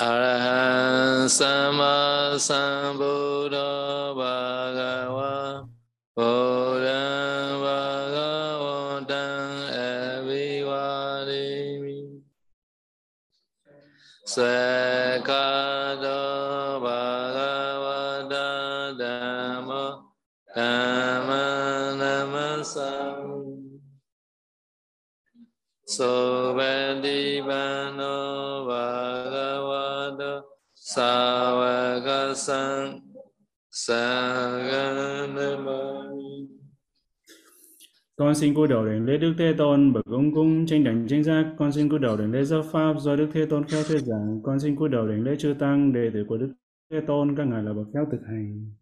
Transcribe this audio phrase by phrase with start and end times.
[0.00, 2.32] a la hán samma
[4.16, 5.68] bhagava
[6.16, 9.04] buddham bhagavatam
[9.84, 11.20] avivadimi
[14.24, 16.20] Svekado
[16.84, 18.48] bhagavata
[19.00, 19.84] dhamma
[20.56, 21.44] dhamma
[22.00, 23.28] namasam
[25.84, 27.50] Sovadipano
[28.00, 28.39] bhagavata
[30.96, 32.34] con
[38.34, 41.44] xin cúi đầu đảnh lễ Đức Thế Tôn bậc ông cung tranh đẳng tranh giác.
[41.58, 44.40] Con xin cúi đầu đảnh lễ giáo pháp do Đức Thế Tôn khéo thuyết giảng.
[44.42, 46.52] Con xin cúi đầu đảnh lễ chư tăng đệ tử của Đức
[46.90, 48.72] Thế Tôn các ngài là bậc khéo thực hành.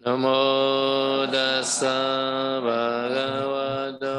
[0.00, 4.16] Namo tassa bhagavato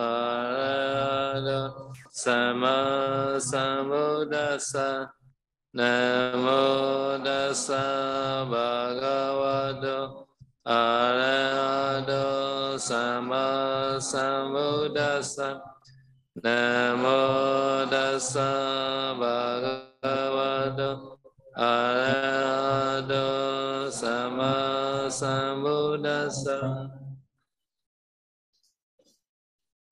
[0.00, 1.70] arahato
[2.10, 3.38] sama
[5.74, 10.26] sambuddhassa Namo tassa bhagavato
[10.66, 15.62] arahato sama sambuddhassa
[16.44, 21.16] Namo tassa bhagavato
[21.56, 23.24] arahato
[23.90, 26.90] sama sambuddhassa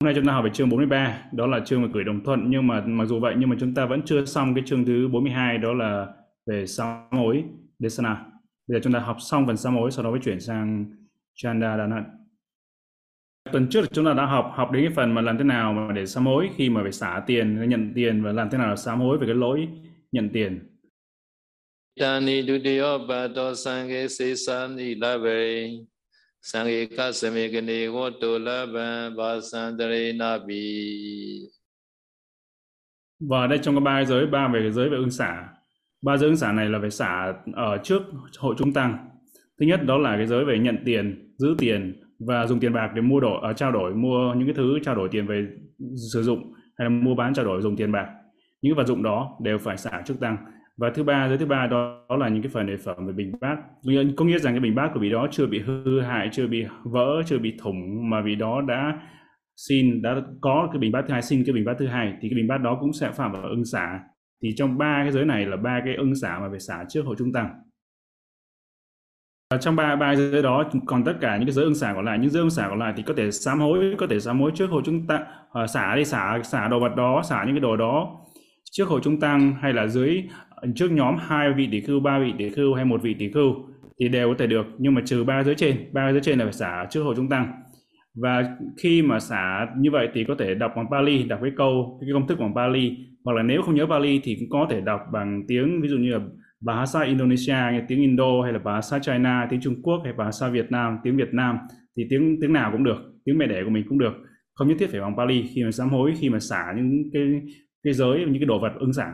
[0.11, 2.67] nay chúng ta học về chương 43, đó là chương về gửi đồng thuận nhưng
[2.67, 5.57] mà mặc dù vậy nhưng mà chúng ta vẫn chưa xong cái chương thứ 42
[5.57, 6.07] đó là
[6.45, 7.43] về sám hối
[7.79, 8.25] Desana.
[8.67, 10.85] Bây giờ chúng ta học xong phần sám hối sau đó mới chuyển sang
[11.35, 12.05] Chanda Dana.
[13.51, 15.93] Tuần trước chúng ta đã học học đến cái phần mà làm thế nào mà
[15.93, 18.75] để sám hối khi mà phải xả tiền, nhận tiền và làm thế nào là
[18.75, 19.67] sám hối về cái lỗi
[20.11, 20.59] nhận tiền.
[21.99, 22.97] Tani dutiyo
[27.87, 28.37] bhato
[33.19, 35.47] Và ở đây trong cái ba giới, ba về cái giới về ứng xả.
[36.01, 38.01] Ba giới ứng xả này là về xả ở trước
[38.37, 39.09] hội chúng tăng.
[39.59, 42.91] Thứ nhất đó là cái giới về nhận tiền, giữ tiền và dùng tiền bạc
[42.95, 45.47] để mua đổi, uh, trao đổi, mua những cái thứ trao đổi tiền về
[46.13, 48.07] sử dụng hay là mua bán trao đổi dùng tiền bạc.
[48.61, 50.37] Những cái vật dụng đó đều phải xả trước tăng.
[50.81, 53.13] Và thứ ba, giới thứ ba đó, đó là những cái phần đề phẩm về
[53.13, 53.57] bình bát.
[54.17, 56.65] Có nghĩa rằng cái bình bát của vị đó chưa bị hư hại, chưa bị
[56.83, 58.99] vỡ, chưa bị thủng mà vị đó đã
[59.67, 62.29] xin đã có cái bình bát thứ hai xin cái bình bát thứ hai thì
[62.29, 63.99] cái bình bát đó cũng sẽ phạm vào ưng xả
[64.43, 67.05] thì trong ba cái giới này là ba cái ưng xả mà phải xả trước
[67.05, 67.49] hội trung tăng
[69.51, 72.05] Và trong ba ba giới đó còn tất cả những cái giới ưng xả còn
[72.05, 74.39] lại những giới ưng xả còn lại thì có thể sám hối có thể sám
[74.39, 75.23] hối trước hội chúng tăng
[75.63, 78.17] uh, xả đi xả xả đồ vật đó xả những cái đồ đó
[78.71, 80.23] trước hội trung tăng hay là dưới
[80.75, 83.55] trước nhóm hai vị tỷ khưu, ba vị tỷ khưu hay một vị tỷ khưu
[83.99, 86.45] thì đều có thể được, nhưng mà trừ ba giới trên, ba giới trên là
[86.45, 87.51] phải xả trước hội trung tăng.
[88.15, 91.99] Và khi mà xả như vậy thì có thể đọc bằng Pali, đọc cái câu,
[92.01, 92.97] cái công thức bằng Pali.
[93.25, 95.97] Hoặc là nếu không nhớ Pali thì cũng có thể đọc bằng tiếng, ví dụ
[95.97, 96.19] như là
[96.61, 97.55] Bahasa Indonesia
[97.87, 101.33] tiếng Indo hay là Bahasa China, tiếng Trung Quốc hay Bahasa Việt Nam, tiếng Việt
[101.33, 101.57] Nam
[101.97, 104.13] thì tiếng tiếng nào cũng được, tiếng mẹ đẻ của mình cũng được.
[104.53, 107.23] Không nhất thiết phải bằng Pali, khi mà sám hối, khi mà xả những cái
[107.83, 109.11] cái giới, những cái đồ vật ứng xả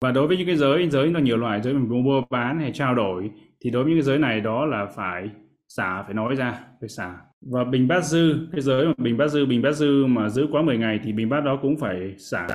[0.00, 2.72] và đối với những cái giới giới nó nhiều loại giới mình mua bán hay
[2.74, 3.30] trao đổi
[3.60, 5.30] thì đối với những cái giới này đó là phải
[5.68, 9.28] xả phải nói ra phải xả và bình bát dư cái giới mà bình bát
[9.28, 12.14] dư bình bát dư mà giữ quá 10 ngày thì bình bát đó cũng phải
[12.18, 12.46] xả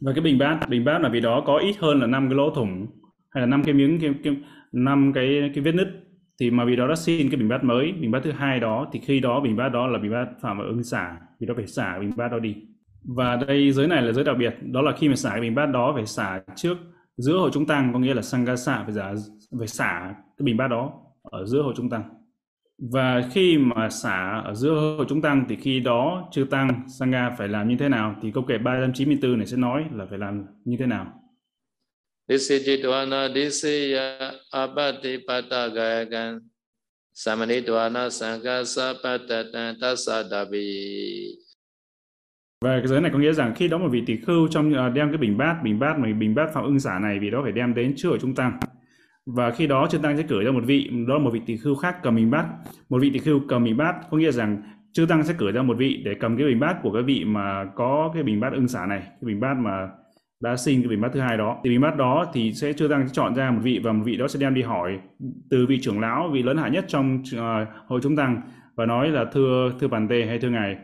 [0.00, 2.36] và cái bình bát bình bát là vì đó có ít hơn là năm cái
[2.36, 2.86] lỗ thủng
[3.30, 4.36] hay là năm cái miếng cái, cái
[4.72, 5.88] năm cái cái vết nứt
[6.40, 8.88] thì mà vì đó đã xin cái bình bát mới bình bát thứ hai đó
[8.92, 11.54] thì khi đó bình bát đó là bình bát phạm vào ứng xả vì đó
[11.56, 12.56] phải xả bình bát đó đi
[13.04, 15.54] và đây giới này là giới đặc biệt, đó là khi mà xả cái bình
[15.54, 16.76] bát đó phải xả trước
[17.16, 19.14] giữa hội trung tăng, có nghĩa là sangasa phải xả
[19.58, 20.92] phải xả cái bình bát đó
[21.22, 22.04] ở giữa hội trung tăng.
[22.78, 27.30] Và khi mà xả ở giữa hội chúng tăng thì khi đó chư tăng, sangha
[27.38, 28.16] phải làm như thế nào?
[28.22, 31.20] Thì câu kệ 394 này sẽ nói là phải làm như thế nào.
[32.28, 36.40] Disijitwana disya apatipatagayakan
[37.14, 38.08] Samanitwana
[39.80, 40.64] tasadabi
[42.64, 44.94] và cái giới này có nghĩa rằng khi đó một vị tỷ khưu trong uh,
[44.94, 47.40] đem cái bình bát bình bát mà bình bát phạm ưng xả này vì đó
[47.42, 48.58] phải đem đến trước ở trung tăng.
[49.26, 51.56] Và khi đó chư tăng sẽ cử ra một vị đó là một vị tỷ
[51.56, 52.46] khưu khác cầm bình bát.
[52.88, 54.62] Một vị tỷ khưu cầm bình bát có nghĩa rằng
[54.92, 57.24] chư tăng sẽ cử ra một vị để cầm cái bình bát của cái vị
[57.24, 59.88] mà có cái bình bát ưng xả này cái bình bát mà
[60.40, 61.60] đã sinh cái bình bát thứ hai đó.
[61.64, 64.02] Thì bình bát đó thì sẽ chưa tăng sẽ chọn ra một vị và một
[64.04, 64.98] vị đó sẽ đem đi hỏi
[65.50, 68.40] từ vị trưởng lão vị lớn hạ nhất trong uh, hội chúng tăng
[68.76, 70.76] và nói là thưa thưa bàn tê hay thưa ngài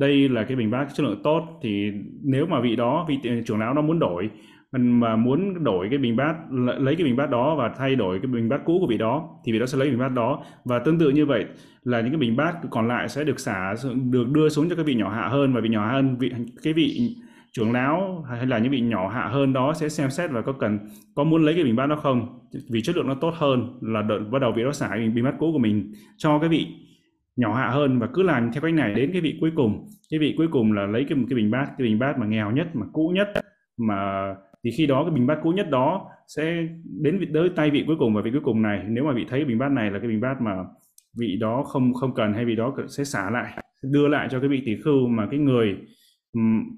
[0.00, 1.60] đây là cái bình bát chất lượng tốt.
[1.62, 1.90] Thì
[2.24, 4.30] nếu mà vị đó vị trưởng lão nó muốn đổi
[4.72, 6.34] mà muốn đổi cái bình bát
[6.78, 9.28] lấy cái bình bát đó và thay đổi cái bình bát cũ của vị đó
[9.44, 10.42] thì vị đó sẽ lấy bình bát đó.
[10.64, 11.44] Và tương tự như vậy
[11.82, 13.74] là những cái bình bát còn lại sẽ được xả
[14.10, 15.54] được đưa xuống cho cái vị nhỏ hạ hơn.
[15.54, 16.30] Và vị nhỏ hạ hơn vị
[16.62, 17.16] cái vị
[17.52, 20.52] trưởng lão hay là những vị nhỏ hạ hơn đó sẽ xem xét và có
[20.52, 20.78] cần
[21.14, 22.38] có muốn lấy cái bình bát đó không.
[22.72, 25.34] Vì chất lượng nó tốt hơn là đợi, bắt đầu vị đó xả bình bát
[25.38, 26.66] cũ của mình cho cái vị
[27.40, 29.86] nhỏ hạ hơn và cứ làm theo cách này đến cái vị cuối cùng.
[30.10, 32.50] Cái vị cuối cùng là lấy cái cái bình bát, cái bình bát mà nghèo
[32.50, 33.28] nhất, mà cũ nhất,
[33.88, 33.96] mà
[34.64, 36.06] thì khi đó cái bình bát cũ nhất đó
[36.36, 36.66] sẽ
[37.02, 38.84] đến vị, tới tay vị cuối cùng và vị cuối cùng này.
[38.88, 40.52] Nếu mà vị thấy bình bát này là cái bình bát mà
[41.18, 44.48] vị đó không không cần hay vị đó sẽ xả lại đưa lại cho cái
[44.48, 45.76] vị tỷ khưu mà cái người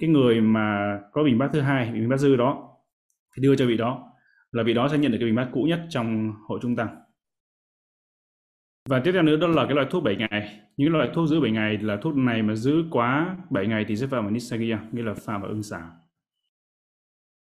[0.01, 2.69] cái người mà có bình bát thứ hai, bình bát dư đó
[3.37, 4.05] thì đưa cho vị đó,
[4.53, 6.89] là vị đó sẽ nhận được cái bình bát cũ nhất trong hội trung tăng
[8.89, 10.61] và tiếp theo nữa đó là cái loại thuốc 7 ngày.
[10.77, 13.97] Những loại thuốc giữ 7 ngày là thuốc này mà giữ quá 7 ngày thì
[13.97, 15.83] sẽ phạm vào Nisagia, nghĩa là phạm vào ưng xả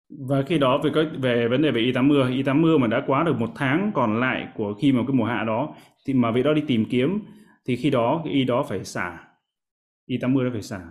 [0.09, 2.77] và khi đó về cái về vấn đề về y tắm mưa y tắm mưa
[2.77, 5.75] mà đã quá được một tháng còn lại của khi mà cái mùa hạ đó
[6.05, 7.19] thì mà vị đó đi tìm kiếm
[7.65, 9.19] thì khi đó cái y đó phải xả.
[10.05, 10.81] Y tắm mưa nó phải xả.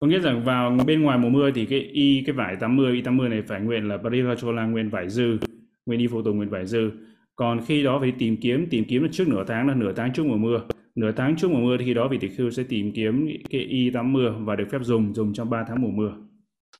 [0.00, 2.92] Có nghĩa rằng vào bên ngoài mùa mưa thì cái y cái vải tắm mưa
[2.92, 5.38] y tắm mưa này phải nguyện là parivachola nguyện vải dư
[5.86, 6.90] nguyện y phụ tùng nguyện vải dư
[7.36, 10.12] còn khi đó phải tìm kiếm tìm kiếm là trước nửa tháng là nửa tháng
[10.12, 10.60] trước mùa mưa.
[10.94, 13.60] Nửa tháng trước mùa mưa thì khi đó vị tỷ khưu sẽ tìm kiếm cái
[13.60, 16.12] y tắm mưa và được phép dùng dùng trong 3 tháng mùa mưa.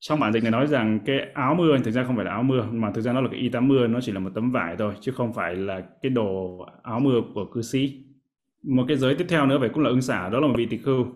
[0.01, 2.43] Trong bản dịch này nói rằng cái áo mưa thực ra không phải là áo
[2.43, 4.51] mưa mà thực ra nó là cái y tắm mưa nó chỉ là một tấm
[4.51, 8.05] vải thôi chứ không phải là cái đồ áo mưa của cư sĩ.
[8.63, 10.67] Một cái giới tiếp theo nữa phải cũng là ưng xả đó là một vị
[10.67, 11.07] tỷ khưu.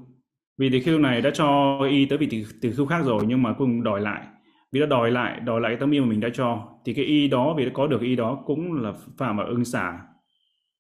[0.58, 3.42] Vị tỷ khưu này đã cho y tới vị tỷ, tỷ khưu khác rồi nhưng
[3.42, 4.26] mà cũng đòi lại
[4.72, 7.04] vì đã đòi lại đòi lại cái tấm y mà mình đã cho thì cái
[7.04, 9.98] y đó vì đã có được y đó cũng là phạm vào ưng xả.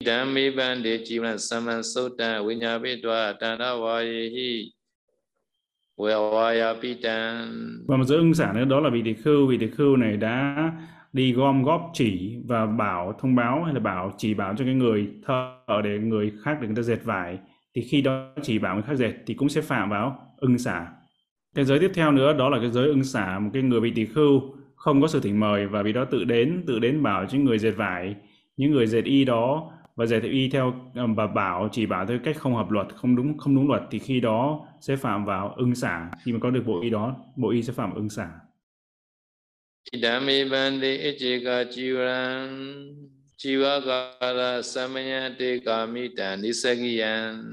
[0.04, 4.72] Đam mi ban đề chi lan saman sota vinya bê đoa tana vayehi
[7.88, 10.16] và một giới ưng xả nữa đó là vị tỷ khưu vị tỷ khưu này
[10.16, 10.72] đã
[11.12, 14.74] đi gom góp chỉ và bảo thông báo hay là bảo chỉ bảo cho cái
[14.74, 15.52] người thợ
[15.84, 17.38] để người khác để người ta dệt vải.
[17.74, 20.86] Thì khi đó chỉ bảo người khác dệt thì cũng sẽ phạm vào ưng xả
[21.54, 23.92] cái giới tiếp theo nữa đó là cái giới ưng xả, một cái người bị
[23.94, 24.42] tỳ khưu,
[24.76, 27.58] không có sự thỉnh mời và vì đó tự đến tự đến bảo những người
[27.58, 28.14] dệt vải,
[28.56, 30.74] những người dệt y đó và dệt y theo
[31.16, 33.98] và bảo, chỉ bảo theo cách không hợp luật, không đúng không đúng luật thì
[33.98, 36.10] khi đó sẽ phạm vào ưng xả.
[36.24, 38.28] Khi mà có được bộ y đó, bộ y sẽ phạm vào ưng xả.
[39.92, 42.48] Idami bandi ichika chivan
[43.36, 47.44] chivakara samanyate kamita nisagiyan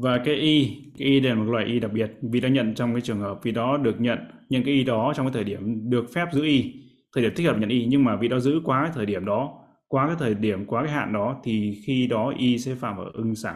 [0.00, 2.74] và cái y cái y đây là một loại y đặc biệt vì đã nhận
[2.74, 4.18] trong cái trường hợp vì đó được nhận
[4.48, 6.74] những cái y đó trong cái thời điểm được phép giữ y
[7.14, 7.86] thời điểm thích hợp nhận y.
[7.88, 9.58] Nhưng mà vì đó giữ quá cái thời điểm đó
[9.88, 13.06] quá cái thời điểm quá cái hạn đó thì khi đó y sẽ phạm vào
[13.06, 13.54] ưng xả.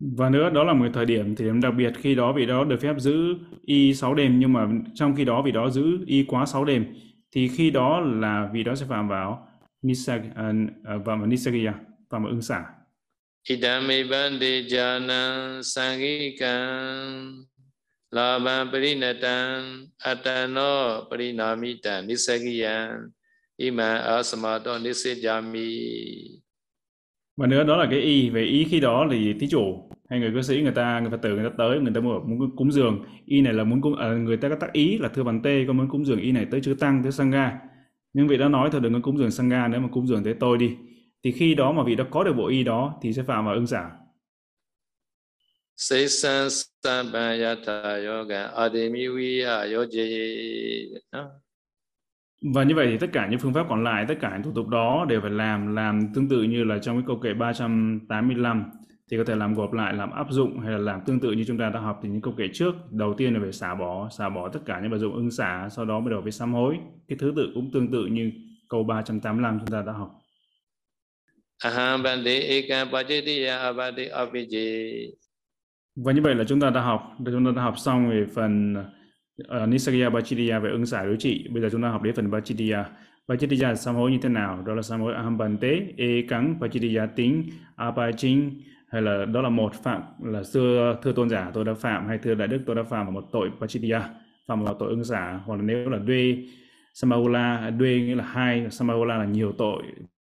[0.00, 2.80] Và nữa đó là một thời điểm thì đặc biệt khi đó vị đó được
[2.80, 3.34] phép giữ
[3.66, 4.38] y 6 đêm.
[4.38, 6.84] Nhưng mà trong khi đó vị đó giữ y quá 6 đêm
[7.34, 9.48] thì khi đó là vị đó sẽ phạm vào
[9.82, 11.74] nisag uh, uh, vào nisagya
[12.10, 12.64] phạm vào ưng xả.
[13.48, 17.44] Idame bande jana sangikam
[18.12, 23.12] labam parinatam atano parinamitam nisagiyam
[23.58, 25.70] ima asamato nisajami
[27.36, 30.30] và nữa đó là cái y về ý khi đó thì thí chủ hay người
[30.34, 33.04] cư sĩ người ta người phật tử người ta tới người ta muốn cúng dường.
[33.26, 35.64] Y này là muốn cúng à, người ta có tác ý là thưa bàn tê
[35.66, 37.58] con muốn cúng dường y này tới chư tăng tới sangha.
[38.12, 40.34] Nhưng vị đã nói thôi đừng có cúng dường sangha nếu mà cúng dường tới
[40.34, 40.70] tôi đi
[41.26, 43.54] thì khi đó mà vị đã có được bộ y đó thì sẽ phạm vào
[43.54, 43.90] ưng xả
[45.76, 46.48] Seisan
[46.82, 50.86] Sampayata Yoga Ademiviya Yoje
[52.54, 54.52] và như vậy thì tất cả những phương pháp còn lại, tất cả những thủ
[54.54, 58.64] tục đó đều phải làm làm tương tự như là trong cái câu kệ 385
[59.10, 61.44] thì có thể làm gộp lại, làm áp dụng hay là làm tương tự như
[61.44, 62.74] chúng ta đã học thì những câu kệ trước.
[62.90, 65.68] Đầu tiên là phải xả bỏ, xả bỏ tất cả những vật dụng ưng xả,
[65.70, 66.76] sau đó mới đầu phải sám hối.
[67.08, 68.32] Cái thứ tự cũng tương tự như
[68.68, 70.20] câu 385 chúng ta đã học.
[71.64, 75.10] Aham bandi ekam pajitiya abadi apiji.
[75.96, 78.74] Và như vậy là chúng ta đã học, chúng ta đã học xong về phần
[79.42, 81.48] uh, Nisarya Bachitiya về ứng xả đối trị.
[81.50, 82.84] Bây giờ chúng ta học đến phần Bachitiya.
[83.28, 84.62] Bachitiya là sám hối như thế nào?
[84.66, 87.44] Đó là sám hối aham bante, e cắn, Bachitiya tính,
[87.76, 92.08] apaching, hay là đó là một phạm là xưa thưa tôn giả tôi đã phạm
[92.08, 94.00] hay thưa đại đức tôi đã phạm vào một tội Bachitiya,
[94.48, 96.46] phạm vào tội ứng xả hoặc là nếu là Dwe
[96.94, 99.82] Samahula, Dwe nghĩa là hai, Samahula là nhiều tội,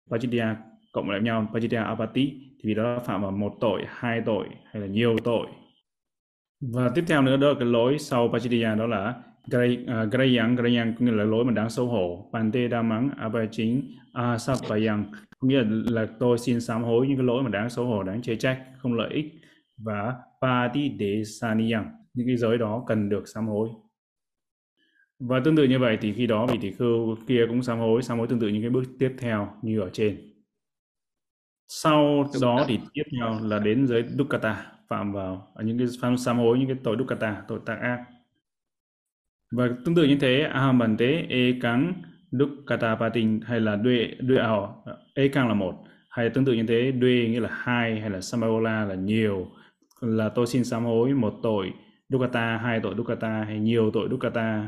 [0.09, 0.55] Bachitiya
[0.91, 4.47] cộng lại nhau, Bachitiya apati thì vì đó là phạm vào một tội, hai tội
[4.71, 5.47] hay là nhiều tội
[6.61, 10.11] và tiếp theo nữa đó là cái lỗi sau Pachitiya đó là Grayang, à, uh,
[10.59, 12.29] Grayang có nghĩa là lỗi mà đáng xấu hổ.
[12.33, 13.81] Pante Damang, Abhajing,
[14.13, 17.85] Asapayang có nghĩa là, là tôi xin sám hối những cái lỗi mà đáng xấu
[17.85, 19.25] hổ, đáng chê trách, không lợi ích.
[19.77, 23.69] Và Pati Desaniyang, những cái giới đó cần được sám hối.
[25.19, 28.01] Và tương tự như vậy thì khi đó vị tỷ khưu kia cũng sám hối,
[28.01, 30.30] sám hối tương tự những cái bước tiếp theo như ở trên.
[31.73, 36.37] Sau đó thì tiếp theo là đến giới Dukkata phạm vào những cái phạm sám
[36.37, 38.05] hối những cái tội dukkata tội tác ác.
[39.51, 41.93] Và tương tự như thế ahamante e cắn
[42.31, 44.83] dukkata patin hay là duy duy ảo
[45.15, 45.73] e căng là một
[46.09, 49.47] hay tương tự như thế duy nghĩa là hai hay là sambaola là nhiều
[50.01, 51.73] là tôi xin sám hối một tội
[52.09, 54.67] dukkata hai tội dukkata hay nhiều tội dukkata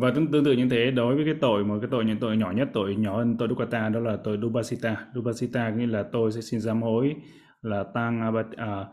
[0.00, 2.36] và tương, tương tự như thế đối với cái tội mà cái tội những tội
[2.36, 5.06] nhỏ nhất tội nhỏ hơn tội dukkata đó là tội dubasita.
[5.14, 7.14] Dubasita nghĩa là tôi sẽ xin sám hối
[7.62, 8.84] là tăng abat, à,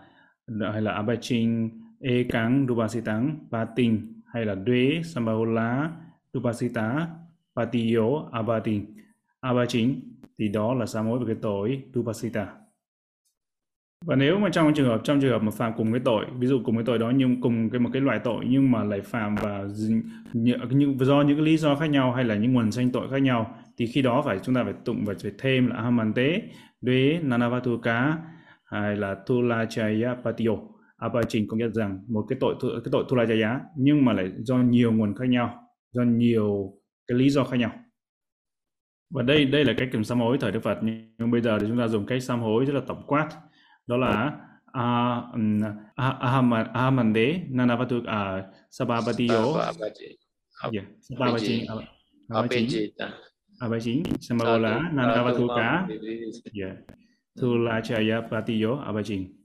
[0.71, 5.91] hay là abachin e cắn dubasitang patin hay là duế sambahola
[6.33, 7.07] dubasita
[7.55, 8.85] patiyo abatin
[9.39, 9.99] abachin
[10.39, 12.47] thì đó là sám hối về cái tội dubasita
[14.05, 16.47] và nếu mà trong trường hợp, trong trường hợp mà phạm cùng cái tội, ví
[16.47, 19.01] dụ cùng cái tội đó nhưng cùng cái một cái loại tội nhưng mà lại
[19.01, 19.63] phạm và
[20.33, 23.21] những do những cái lý do khác nhau hay là những nguồn sanh tội khác
[23.21, 26.41] nhau, thì khi đó phải, chúng ta phải tụng và phải thêm là amante,
[26.81, 28.17] đế nanavatuka
[28.65, 30.15] hay là tulachaya
[30.97, 34.57] apa trình cũng nhận rằng một cái tội cái tội tulachaya nhưng mà lại do
[34.57, 36.73] nhiều nguồn khác nhau, do nhiều
[37.07, 37.71] cái lý do khác nhau.
[39.13, 40.79] Và đây đây là cách kiểm sám hối thời Đức Phật.
[41.17, 43.29] Nhưng bây giờ thì chúng ta dùng cách sám hối rất là tổng quát
[43.89, 44.31] đó là
[46.73, 48.01] ahamande nanavatu
[48.69, 49.57] sababatiyo
[50.71, 51.67] yeah sababati
[52.29, 52.91] abachin
[53.59, 55.87] abachin samagola nanavatuka
[56.53, 56.75] yeah
[57.39, 59.35] thulachaya patiyo abachin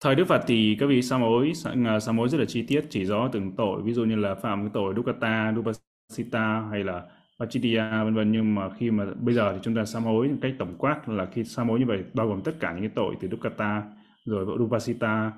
[0.00, 1.52] Thời Đức Phật thì các vị sám hối
[2.00, 3.82] sám hối rất là chi tiết chỉ rõ từng tội.
[3.82, 7.02] Ví dụ như là phạm cái tội Dukkata, Dupasita hay là
[7.40, 10.38] Pachitya vân vân, nhưng mà khi mà bây giờ thì chúng ta sám hối một
[10.42, 12.90] cách tổng quát là khi sám hối như vậy, bao gồm tất cả những cái
[12.94, 13.82] tội từ Dukkata
[14.24, 15.32] rồi Rupasita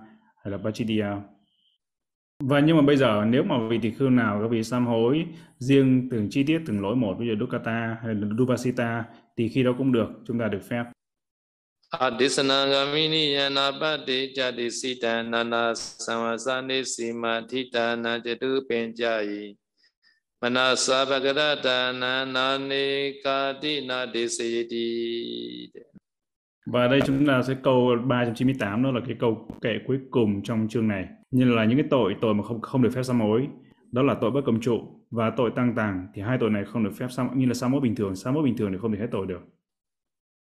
[0.44, 1.20] hay là Pachitya
[2.44, 5.26] và nhưng mà bây giờ nếu mà vị tỳ khưu nào các vị sám hối
[5.58, 9.04] riêng từng chi tiết, từng lỗi một, ví dụ Dukkata hay là Rupasita,
[9.36, 10.84] thì khi đó cũng được, chúng ta được phép.
[11.90, 19.54] Adisanangamini yanapati jati sita nana samasani sima thita na jatu penjayi
[20.42, 21.04] Manasa
[23.24, 23.80] Kati
[26.66, 30.68] Và đây chúng ta sẽ câu 398 đó là cái câu kệ cuối cùng trong
[30.68, 31.06] chương này.
[31.30, 33.46] Như là những cái tội tội mà không không được phép sám hối,
[33.92, 34.78] đó là tội bất cầm trụ
[35.10, 37.72] và tội tăng tàng thì hai tội này không được phép sám như là sám
[37.72, 39.40] hối bình thường, sám hối bình thường thì không thể hết tội được.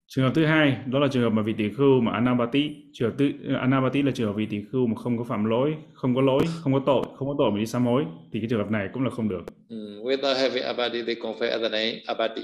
[0.08, 3.10] Trường hợp thứ hai đó là trường hợp mà vị tỷ khưu mà anabati, trường
[3.10, 3.32] hợp thứ
[3.62, 6.44] anabati là trường hợp vị tỷ khưu mà không có phạm lỗi, không có lỗi,
[6.64, 8.90] không có tội, không có tội mà đi sám hối thì cái trường hợp này
[8.94, 9.46] cũng là không được.
[9.70, 12.42] Mm, without having abati they confess as the name abati.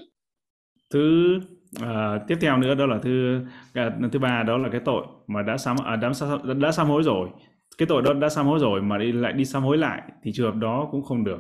[0.94, 1.36] Thứ
[1.82, 3.40] uh, tiếp theo nữa đó là thứ
[3.80, 6.12] uh, thứ ba đó là cái tội mà đã sám à, đã,
[6.54, 7.30] đã sám hối rồi.
[7.78, 10.32] Cái tội đó đã sám hối rồi mà đi lại đi sám hối lại thì
[10.34, 11.40] trường hợp đó cũng không được.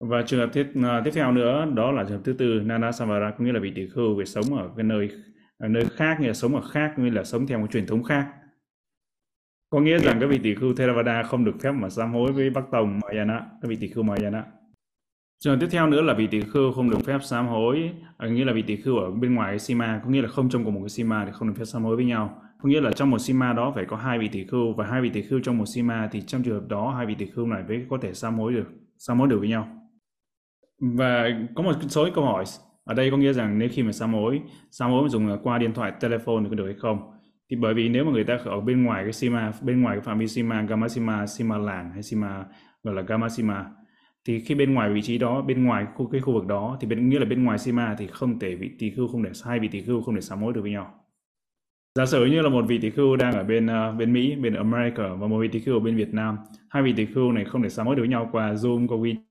[0.00, 2.92] Và trường hợp tiếp, uh, tiếp theo nữa đó là trường hợp thứ tư Nana
[2.92, 5.10] Samvara có nghĩa là vị tỷ khưu về sống ở cái nơi
[5.58, 8.02] ở nơi khác nghĩa là sống ở khác nghĩa là sống theo một truyền thống
[8.02, 8.26] khác.
[9.70, 12.50] Có nghĩa rằng các vị tỷ khưu Theravada không được phép mà sám hối với
[12.50, 14.44] Bắc Tông Mahayana, các vị tỷ khưu Mahayana.
[15.44, 18.28] Trường hợp tiếp theo nữa là vị tỷ khưu không được phép sám hối, à,
[18.28, 20.64] nghĩa là vị tỷ khưu ở bên ngoài cái sima, có nghĩa là không trong
[20.64, 22.42] cùng một cái sima thì không được phép sám hối với nhau.
[22.62, 25.00] Có nghĩa là trong một sima đó phải có hai vị tỷ khưu và hai
[25.00, 27.46] vị tỷ khưu trong một sima thì trong trường hợp đó hai vị tỷ khưu
[27.46, 28.66] này mới có thể sám hối được,
[28.98, 29.77] sám hối được với nhau.
[30.80, 32.44] Và có một số câu hỏi
[32.84, 35.74] ở đây có nghĩa rằng nếu khi mà sám hối, sám hối dùng qua điện
[35.74, 37.10] thoại, telephone thì có được hay không?
[37.50, 40.04] Thì bởi vì nếu mà người ta ở bên ngoài cái sima, bên ngoài cái
[40.04, 42.44] phạm vi sima, gamma sima, sima làng hay sima
[42.82, 43.64] gọi là gamma sima
[44.28, 46.86] thì khi bên ngoài vị trí đó, bên ngoài khu cái khu vực đó thì
[46.86, 49.58] bên nghĩa là bên ngoài sima thì không thể vị tỷ khưu không để hai
[49.58, 50.94] vị tỷ khưu không để sám hối được với nhau.
[51.94, 54.54] Giả sử như là một vị tỷ khưu đang ở bên uh, bên Mỹ, bên
[54.54, 56.36] America và một vị tỷ khưu ở bên Việt Nam,
[56.70, 58.96] hai vị tỷ khưu này không để sám hối được với nhau qua Zoom, qua
[58.98, 59.27] WeChat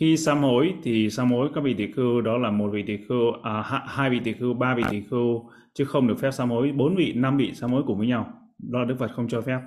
[0.00, 2.96] khi sám hối thì sám hối các vị tỷ khưu đó là một vị tỷ
[3.08, 6.50] khưu à, hai vị tỷ khưu ba vị tỷ khưu chứ không được phép sám
[6.50, 8.32] hối bốn vị năm vị sám hối cùng với nhau.
[8.58, 9.60] Đó là đức phật không cho phép.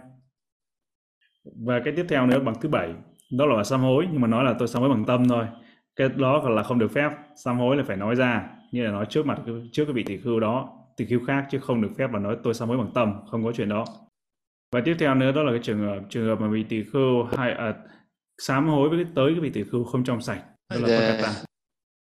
[1.66, 2.94] Và cái tiếp theo nữa bằng thứ bảy
[3.32, 5.46] đó là sám hối nhưng mà nói là tôi sám hối bằng tâm thôi.
[5.96, 7.10] Cái đó là không được phép.
[7.44, 9.40] Sám hối là phải nói ra như là nói trước mặt
[9.72, 12.38] trước cái vị tỷ khưu đó tỷ khưu khác chứ không được phép mà nói
[12.44, 13.86] tôi sám hối bằng tâm không có chuyện đó.
[14.72, 17.24] Và tiếp theo nữa đó là cái trường hợp trường hợp mà vị tỷ khưu
[17.24, 17.74] hay à,
[18.38, 20.44] sám hối với tới cái vị tỷ khưu không trong sạch.
[20.70, 21.20] Đó là yeah.
[21.22, 21.44] Dạ.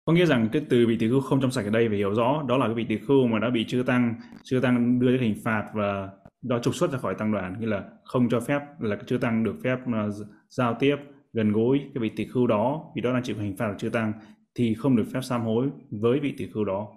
[0.06, 2.14] có nghĩa rằng cái từ vị tỷ khưu không trong sạch ở đây phải hiểu
[2.14, 5.12] rõ đó là cái vị tỷ khưu mà đã bị chư tăng chư tăng đưa
[5.12, 6.10] đến hình phạt và
[6.42, 7.56] đó trục xuất ra khỏi tăng đoàn.
[7.60, 10.16] Như là không cho phép là chư tăng được phép uh,
[10.50, 10.96] giao tiếp
[11.34, 12.92] gần gũi cái vị tỷ khưu đó.
[12.96, 14.14] Vì đó đang chịu hình phạt của chư tăng
[14.56, 16.88] thì không được phép sám hối với vị tỷ khưu đó.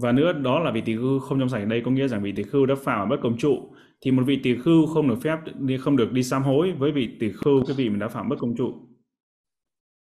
[0.00, 2.22] Và nữa đó là vị tỷ khưu không trong sạch ở đây có nghĩa rằng
[2.22, 5.18] vị tỷ khưu đã phạm bất công trụ thì một vị tỳ khưu không được
[5.22, 8.08] phép đi không được đi sám hối với vị tỳ khưu cái vị mình đã
[8.08, 8.74] phạm bất công trụ.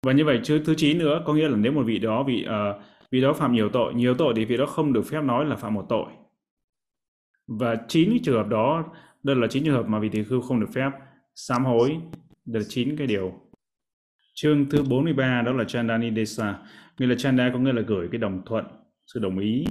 [0.06, 2.46] Và như vậy chứ thứ chín nữa có nghĩa là nếu một vị đó vị
[2.46, 5.44] uh, vị đó phạm nhiều tội nhiều tội thì vị đó không được phép nói
[5.44, 6.06] là phạm một tội.
[7.46, 8.84] Và chín trường hợp đó
[9.22, 10.90] đây là chín trường hợp mà vị tỳ khưu không được phép
[11.34, 11.96] sám hối.
[12.44, 13.32] Là chín cái điều.
[14.34, 16.58] Chương thứ 43 đó là Chandani Desa
[16.98, 18.64] nghĩa là Chanda có nghĩa là gửi cái đồng thuận
[19.06, 19.64] sự đồng ý.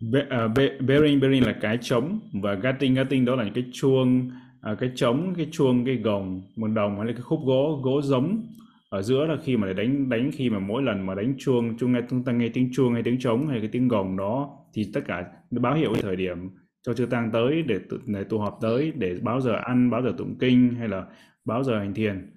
[0.00, 3.64] Be, uh, be, bearing bearing là cái trống và gatting gatting đó là những cái
[3.72, 4.30] chuông
[4.72, 8.02] uh, cái trống cái chuông cái gồng một đồng hay là cái khúc gỗ gỗ
[8.02, 8.46] giống.
[8.88, 11.76] Ở giữa là khi mà để đánh đánh khi mà mỗi lần mà đánh chuông
[11.78, 14.50] chúng nghe chúng ta nghe tiếng chuông hay tiếng trống hay cái tiếng gồng đó
[14.74, 16.50] thì tất cả nó báo hiệu cái thời điểm
[16.82, 20.14] cho chư tăng tới để để tụ họp tới để báo giờ ăn báo giờ
[20.18, 21.04] tụng kinh hay là
[21.44, 22.32] báo giờ hành thiền.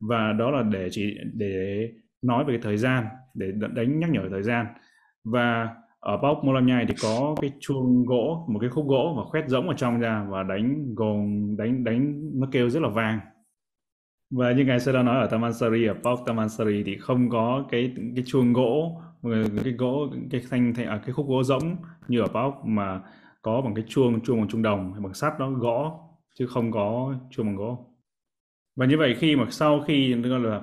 [0.00, 1.88] Và đó là để chỉ để
[2.22, 3.04] nói về cái thời gian
[3.34, 4.66] để đánh nhắc nhở thời gian.
[5.24, 5.68] Và
[6.04, 9.48] ở bóc Molam Nhai thì có cái chuông gỗ một cái khúc gỗ và khoét
[9.48, 13.18] rỗng ở trong ra và đánh gồm đánh đánh nó kêu rất là vang.
[14.30, 18.24] Và như ngài đã nói ở Tamansari ở Pok Tamansari thì không có cái cái
[18.26, 19.00] chuông gỗ
[19.64, 21.76] cái gỗ cái thanh thanh à, cái khúc gỗ rỗng
[22.08, 23.00] như ở Pok mà
[23.42, 25.98] có bằng cái chuông chuông bằng trung đồng hay bằng sắt nó gõ
[26.38, 27.86] chứ không có chuông bằng gỗ.
[28.76, 30.60] Và như vậy khi mà sau khi gọi là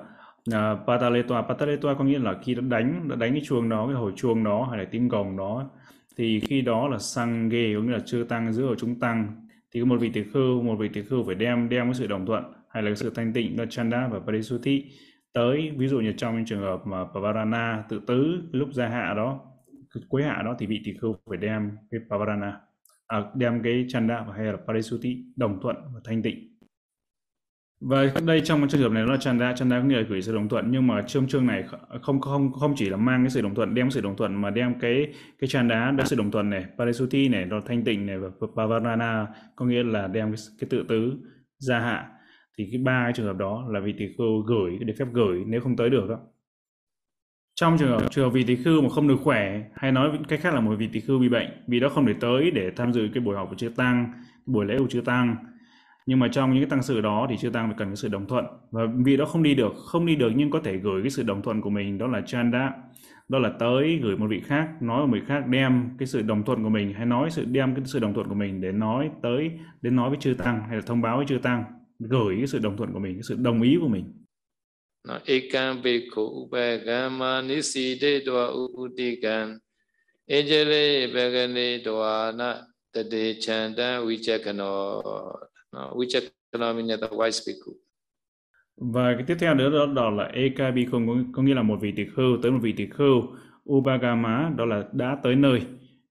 [0.52, 3.88] Ờ, à, pataletua pataletua có nghĩa là khi đã đánh đã đánh cái chuông đó
[3.88, 5.70] cái hồi chuông đó hay là tiếng gồng đó
[6.18, 9.48] thì khi đó là sang ghê có nghĩa là chưa tăng giữa ở chúng tăng.
[9.74, 12.26] Thì một vị tỷ khưu một vị tỷ khưu phải đem đem cái sự đồng
[12.26, 14.86] thuận hay là cái sự thanh tịnh là chanda và parisuti
[15.34, 15.72] tới.
[15.78, 19.40] Ví dụ như trong những trường hợp mà pavarana tự tứ lúc gia hạ đó
[20.10, 22.60] cuối hạ đó thì vị tỷ khưu phải đem cái pavarana
[23.08, 26.51] à, đem cái chanda và hay là parisuti đồng thuận và thanh tịnh
[27.82, 30.36] và đây trong trường hợp này nó là chanda chanda có nghĩa là gửi sự
[30.36, 31.64] đồng thuận nhưng mà trong chương này
[32.02, 34.50] không không không chỉ là mang cái sự đồng thuận đem sự đồng thuận mà
[34.50, 38.18] đem cái cái chanda đem sự đồng thuận này parisuti này nó thanh tịnh này
[38.20, 41.14] và pavarana có nghĩa là đem cái, cái tự tứ
[41.62, 42.08] gia hạ.
[42.58, 45.44] Thì cái ba cái trường hợp đó là vị tỷ khưu gửi được phép gửi
[45.48, 46.20] nếu không tới được đó.
[47.56, 50.40] Trong trường hợp trường hợp vị tỷ khưu mà không được khỏe hay nói cách
[50.44, 52.94] khác là một vị tỷ khưu bị bệnh vì đó không để tới để tham
[52.94, 54.14] dự cái buổi học của chư tăng
[54.46, 55.36] buổi lễ của chư tăng
[56.12, 58.08] nhưng mà trong những cái tăng sự đó thì chư tăng phải cần cái sự
[58.08, 58.46] đồng thuận.
[58.72, 61.24] Và vì đó không đi được, không đi được nhưng có thể gửi cái sự
[61.24, 62.72] đồng thuận của mình, đó là chanda,
[63.28, 66.44] đó là tới gửi một vị khác, nói một vị khác đem cái sự đồng
[66.44, 69.10] thuận của mình, hay nói sự, đem cái sự đồng thuận của mình để nói
[69.24, 71.64] tới đến nói với chư tăng, hay là thông báo với chư tăng,
[72.00, 74.04] gửi cái sự đồng thuận của mình, cái sự đồng ý của mình.
[75.08, 78.48] Nó ekam bhikkhu upagama niside dwa
[78.84, 79.58] utikan
[80.28, 82.62] ejele bagane dwa na
[82.94, 85.02] tade chanda vichakano
[86.00, 87.74] vichakano the wise bhikkhu
[88.78, 91.00] và cái tiếp theo nữa đó, đó là eka bhikkhu
[91.34, 93.24] có, nghĩa là một vị tỳ khưu tới một vị tỳ khưu
[93.70, 95.62] ubagama đó là đã tới nơi.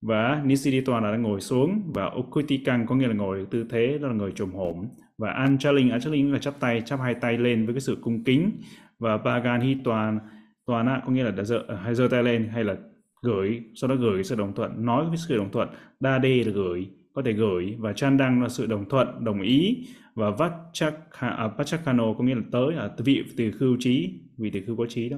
[0.02, 4.08] Và Nisiditwa là đang ngồi xuống và Okutikang có nghĩa là ngồi tư thế đó
[4.08, 4.86] là ngồi trồm hổm.
[5.18, 8.52] Và Anchaling Anchaling là chắp tay chắp hai tay lên với cái sự cung kính.
[8.98, 10.18] Và Pagan toàn
[10.66, 12.76] toàn có nghĩa là đã giơ à, hay giơ tay lên hay là
[13.22, 15.68] gửi sau đó gửi sự đồng thuận nói với sự đồng thuận
[16.00, 17.76] đa đê là gửi có thể gửi.
[17.78, 19.86] Và chandang là sự đồng thuận đồng ý.
[20.14, 24.50] Và vachakano à, à, có nghĩa là tới à, ở vị từ khưu trí vị
[24.50, 25.16] từ khưu có trí đó.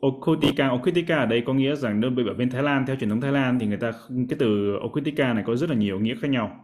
[0.00, 3.10] Okutika, Okutika ở đây có nghĩa rằng đơn vị ở bên Thái Lan theo truyền
[3.10, 3.92] thống Thái Lan thì người ta
[4.28, 6.60] cái từ Okutika này có rất là nhiều nghĩa khác nhau.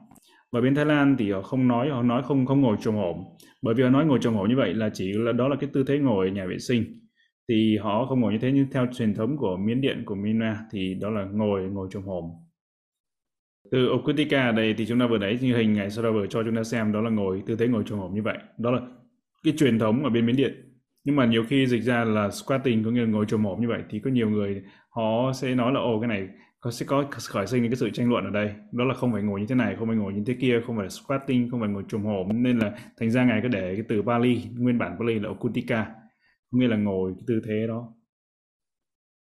[0.52, 3.16] Và bên Thái Lan thì họ không nói họ nói không không ngồi trồng hổm.
[3.62, 5.70] Bởi vì họ nói ngồi trồng hổm như vậy là chỉ là đó là cái
[5.72, 6.84] tư thế ngồi ở nhà vệ sinh.
[7.48, 10.56] Thì họ không ngồi như thế nhưng theo truyền thống của Miến Điện của Myanmar
[10.72, 12.24] thì đó là ngồi ngồi trồng hổm
[13.70, 16.42] từ Okutika ở đây thì chúng ta vừa nãy như hình ngày sau vừa cho
[16.42, 18.38] chúng ta xem, đó là ngồi, tư thế ngồi trồng hổm như vậy.
[18.58, 18.80] Đó là
[19.44, 20.52] cái truyền thống ở bên Miến Điện.
[21.04, 23.68] Nhưng mà nhiều khi dịch ra là squatting, có nghĩa là ngồi trồm hổm như
[23.68, 26.28] vậy, thì có nhiều người họ sẽ nói là, ồ, cái này
[26.60, 28.50] có sẽ có khởi sinh cái sự tranh luận ở đây.
[28.72, 30.76] Đó là không phải ngồi như thế này, không phải ngồi như thế kia, không
[30.76, 33.74] phải là squatting, không phải ngồi trồm hổm nên là thành ra ngài có để
[33.74, 35.84] cái từ Bali nguyên bản Bali là okutika
[36.52, 37.88] có nghĩa là ngồi cái tư thế đó.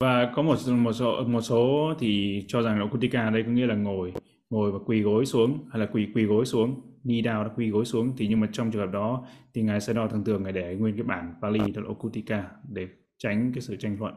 [0.00, 3.66] Và có một một số một số thì cho rằng là okutika đây có nghĩa
[3.66, 4.12] là ngồi
[4.50, 7.70] ngồi và quỳ gối xuống, hay là quỳ quỳ gối xuống ni down đã quỳ
[7.70, 10.42] gối xuống, thì nhưng mà trong trường hợp đó thì ngài sẽ đo thường thường
[10.42, 14.14] ngài để nguyên cái bản Pali đó là Okutika để tránh cái sự tranh luận.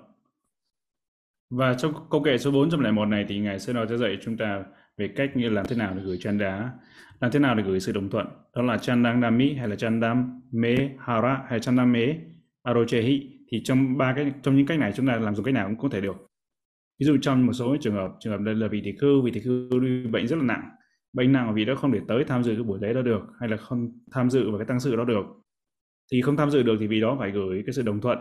[1.50, 4.63] Và trong câu kệ số 401 này thì ngài sẽ nói cho dạy chúng ta
[4.98, 6.72] về cách như làm thế nào để gửi chăn đá,
[7.19, 8.28] làm thế nào để gửi sự đồng thuận.
[8.56, 12.17] Đó là chandang nami hay là chandam me hara hay chandam me
[12.63, 13.30] arochehi.
[13.52, 15.78] Thì trong ba cái, trong những cách này chúng ta làm dùng cách nào cũng
[15.78, 16.33] có thể được
[16.99, 19.32] ví dụ trong một số trường hợp trường hợp đây là vị tỷ khưu vị
[19.32, 20.69] tỷ khưu bị bệnh rất là nặng
[21.13, 23.49] bệnh nặng vì đó không để tới tham dự cái buổi lễ đó được hay
[23.49, 25.25] là không tham dự vào cái tăng sự đó được
[26.12, 28.17] thì không tham dự được thì vì đó phải gửi cái sự đồng thuận.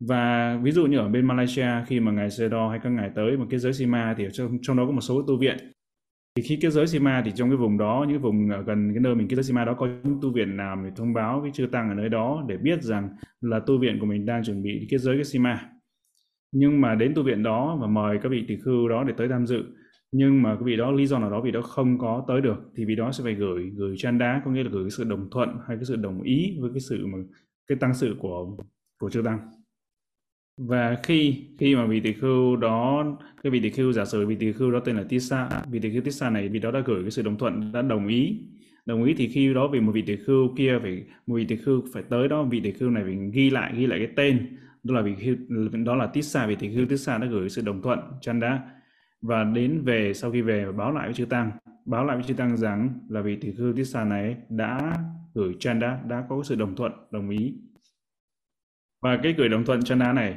[0.00, 3.36] Và ví dụ như ở bên Malaysia khi mà ngài Sedo hay các ngài tới
[3.36, 5.56] một cái giới Sima thì trong, trong đó có một số tu viện.
[6.36, 9.00] Thì khi cái giới Sima thì trong cái vùng đó những vùng ở gần cái
[9.00, 11.52] nơi mình cái giới Sima đó có những tu viện nào thì thông báo cái
[11.54, 13.08] chư tăng ở nơi đó để biết rằng
[13.40, 15.70] là tu viện của mình đang chuẩn bị cái giới cái Sima
[16.54, 19.28] nhưng mà đến tu viện đó và mời các vị tỷ khưu đó để tới
[19.28, 19.64] tham dự.
[20.12, 22.70] Nhưng mà cái vị đó, lý do nào đó vị đó không có tới được,
[22.76, 25.28] thì vị đó sẽ phải gửi gửi chanda có nghĩa là gửi cái sự đồng
[25.30, 27.18] thuận hay cái sự đồng ý với cái sự mà,
[27.66, 28.56] cái tăng sự của
[28.98, 29.38] của chư tăng.
[30.58, 33.04] Và khi khi mà vị tỳ khưu đó,
[33.42, 35.90] cái vị tỳ khưu, giả sử vị tỳ khưu đó tên là tissa vị tỳ
[35.90, 38.40] khưu tissa này, vị đó đã gửi cái sự đồng thuận, đã đồng ý.
[38.86, 41.56] Đồng ý thì khi đó vì một vị tỳ khưu kia phải, một vị tỳ
[41.56, 44.56] khưu phải tới đó, vị tỳ khưu này phải ghi lại ghi lại cái tên
[44.84, 45.36] đó là vị khi
[45.84, 48.60] đó là tissa vị tỳ khưu tissa đã gửi sự đồng thuận chanda
[49.22, 51.50] và đến về sau khi về báo lại với chư tăng.
[51.86, 54.98] Báo lại với chư tăng rằng là vị tỳ khưu tissa này đã
[55.34, 57.54] gửi chanda đã có sự đồng thuận đồng ý.
[59.02, 60.36] Và cái gửi đồng thuận chanda này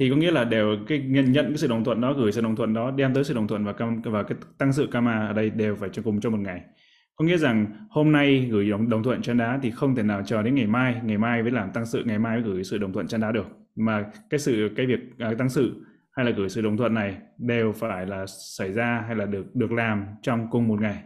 [0.00, 2.40] thì có nghĩa là đều cái nhận, nhận cái sự đồng thuận đó gửi sự
[2.40, 5.26] đồng thuận đó đem tới sự đồng thuận và cam và cái tăng sự kama
[5.26, 6.60] ở đây đều phải cho cùng trong một ngày.
[7.14, 10.42] Có nghĩa rằng hôm nay gửi đồng, đồng thuận chanda thì không thể nào chờ
[10.42, 12.92] đến ngày mai ngày mai mới làm tăng sự ngày mai mới gửi sự đồng
[12.92, 13.46] thuận chanda được
[13.78, 17.16] mà cái sự cái việc à, tăng sự hay là gửi sự đồng thuận này
[17.38, 21.02] đều phải là xảy ra hay là được được làm trong cùng một ngày.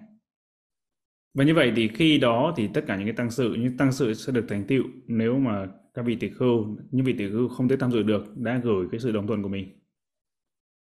[1.34, 3.92] Và như vậy thì khi đó thì tất cả những cái tăng sự những tăng
[3.92, 7.48] sự sẽ được thành tựu nếu mà các vị tỷ khưu những vị tỷ khưu
[7.48, 9.68] không thể tham dự được đã gửi cái sự đồng thuận của mình.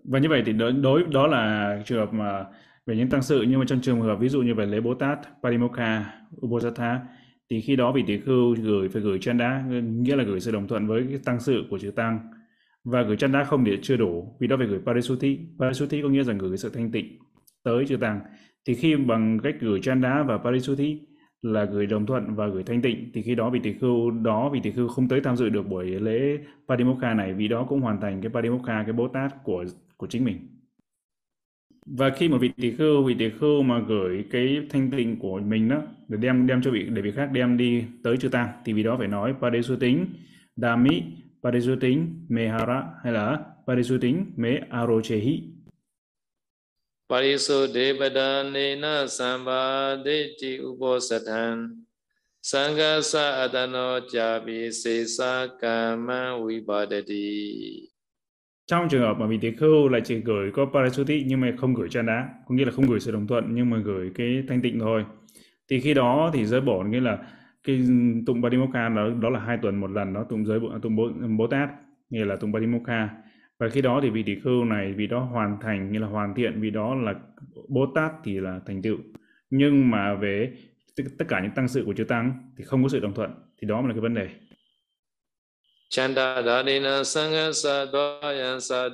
[0.05, 2.45] Và như vậy thì đối, đối đó là trường hợp mà
[2.87, 3.45] về những tăng sự.
[3.49, 7.01] Nhưng mà trong trường hợp ví dụ như về lễ Bồ Tát Parimokha Uposatha
[7.51, 10.51] thì khi đó vị tỷ khưu gửi, phải gửi chân đá, nghĩa là gửi sự
[10.51, 12.19] đồng thuận với cái tăng sự của chư tăng.
[12.85, 16.09] Và gửi chân đá không thì chưa đủ, vì đó phải gửi parisuti parisuti có
[16.09, 17.19] nghĩa rằng gửi sự thanh tịnh
[17.63, 18.21] tới chư tăng.
[18.67, 21.01] Thì khi bằng cách gửi chân đá và parisuti
[21.43, 24.51] là gửi đồng thuận và gửi thanh tịnh, thì khi đó vị tỷ khưu, đó
[24.53, 27.81] vị tỷ khưu không tới tham dự được buổi lễ Padimokha này, vì đó cũng
[27.81, 29.65] hoàn thành cái Padimokha, cái Bồ Tát của
[29.97, 30.56] của chính mình
[31.87, 35.41] và khi mà vị tỳ khưu, vị tỳ khưu mà gửi cái thanh tịnh của
[35.41, 38.49] mình đó, để đem đem cho vị, để vị khác đem đi tới chư tăng
[38.65, 40.07] thì vì đó phải nói parisu tính
[40.57, 41.03] dami
[41.43, 45.43] parisu tính mehara hay là parisu tính me arochehi
[47.09, 51.85] parisu devada nena samba deti uposathan
[53.15, 55.05] adano jabi se
[55.61, 57.96] kama vibadati
[58.67, 61.75] trong trường hợp mà vị tỷ khưu lại chỉ gửi có parasuti nhưng mà không
[61.75, 64.45] gửi chân đá có nghĩa là không gửi sự đồng thuận nhưng mà gửi cái
[64.49, 65.05] thanh tịnh thôi.
[65.69, 67.19] Thì khi đó thì giới bổ nghĩa là
[67.65, 67.83] cái
[68.27, 71.47] tụng Padimokkha đó đó là hai tuần một lần nó tụng giới tụng bố, bố
[71.47, 71.71] tát
[72.11, 73.09] nghĩa là tụng Padimokkha.
[73.59, 76.35] Và khi đó thì vị tỷ khưu này vì đó hoàn thành nghĩa là hoàn
[76.35, 77.15] thiện vì đó là
[77.69, 78.97] bố tát thì là thành tựu.
[79.51, 80.53] Nhưng mà về
[81.19, 83.31] tất cả những tăng sự của chư tăng thì không có sự đồng thuận.
[83.61, 84.29] Thì đó là cái vấn đề
[85.89, 86.43] chanda
[87.05, 87.55] sa
[88.61, 88.89] sa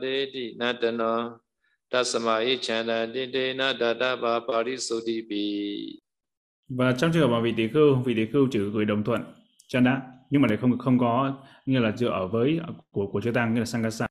[6.68, 9.22] và trong trường hợp mà vị tỷ khưu, vị tỷ khưu chỉ gửi đồng thuận,
[9.68, 10.00] chanda,
[10.31, 11.35] nhưng mà lại không không có
[11.66, 14.07] như là dựa ở với của của chư tăng như là sangha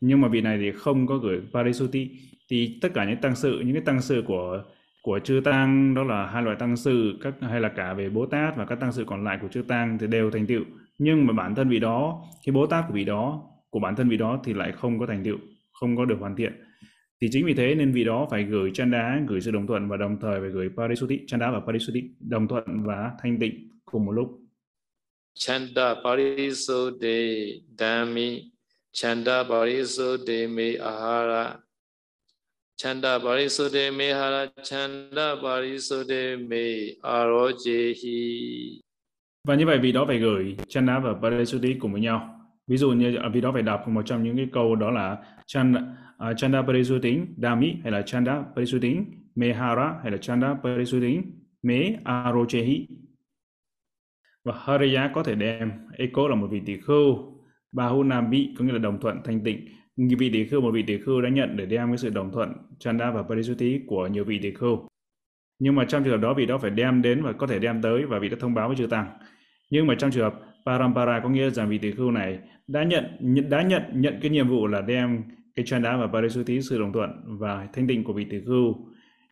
[0.00, 2.10] nhưng mà vị này thì không có gửi parisuti
[2.50, 4.62] thì tất cả những tăng sự, những cái tăng sự của
[5.02, 8.26] của chư tăng, đó là hai loại tăng sự, các, hay là cả về bồ
[8.26, 10.64] tát và các tăng sự còn lại của chư tăng thì đều thành tựu
[10.98, 14.08] nhưng mà bản thân vị đó, cái bố tát của vị đó, của bản thân
[14.08, 15.38] vị đó thì lại không có thành tựu,
[15.72, 16.52] không có được hoàn thiện.
[17.20, 19.96] Thì chính vì thế nên vị đó phải gửi chanda gửi sự đồng thuận và
[19.96, 24.12] đồng thời phải gửi parisuti chanda và parisuti, đồng thuận và thanh tịnh cùng một
[24.12, 24.40] lúc.
[25.34, 28.52] Chanda parisuti dami,
[28.92, 31.56] chanda parisuti me ahara
[32.76, 38.80] chanda parisuti me ahara chanda parisuti me arojehi
[39.44, 42.34] và như vậy vì đó phải gửi chanda và Parisuti cùng với nhau
[42.66, 45.08] ví dụ như à, vì đó phải đọc một trong những cái câu đó là
[45.10, 45.80] à, chanda
[46.30, 48.96] uh, chanda Parisuti dami hay là chanda Parisuti
[49.34, 51.18] mehara hay là chanda Parisuti
[51.62, 52.86] me Arochehi
[54.44, 57.38] và Hariya có thể đem Eko là một vị tỷ khưu
[57.72, 59.66] Bahunami có nghĩa là đồng thuận thanh tịnh.
[60.18, 62.52] Vị tỷ khưu, một vị tỷ khưu đã nhận để đem cái sự đồng thuận
[62.78, 64.87] Chanda và Parisuti của nhiều vị tỷ khưu.
[65.58, 67.82] Nhưng mà trong trường hợp đó vị đó phải đem đến và có thể đem
[67.82, 69.06] tới và vị đã thông báo với chư tăng.
[69.70, 70.34] Nhưng mà trong trường hợp
[70.66, 73.04] Parampara có nghĩa rằng vị tỷ khưu này đã nhận
[73.48, 75.22] đã nhận nhận cái nhiệm vụ là đem
[75.54, 78.74] cái Chanda và Parisuti sự đồng thuận và thanh tịnh của vị tỷ khưu.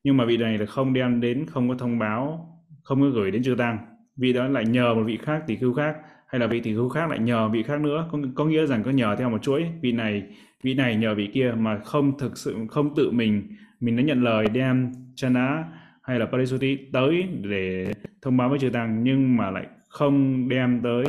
[0.05, 2.49] Nhưng mà vị này là không đem đến, không có thông báo,
[2.83, 3.79] không có gửi đến chư tăng.
[4.17, 6.89] Vị đó lại nhờ một vị khác tỷ khưu khác hay là vị tỷ khưu
[6.89, 9.67] khác lại nhờ vị khác nữa có, có nghĩa rằng có nhờ theo một chuỗi
[9.81, 10.23] vị này
[10.63, 13.49] vị này nhờ vị kia mà không thực sự không tự mình
[13.81, 15.65] mình đã nhận lời đem chana
[16.07, 17.93] hay là Parisuti tới để
[18.23, 21.05] thông báo với chư tăng, nhưng mà lại không đem tới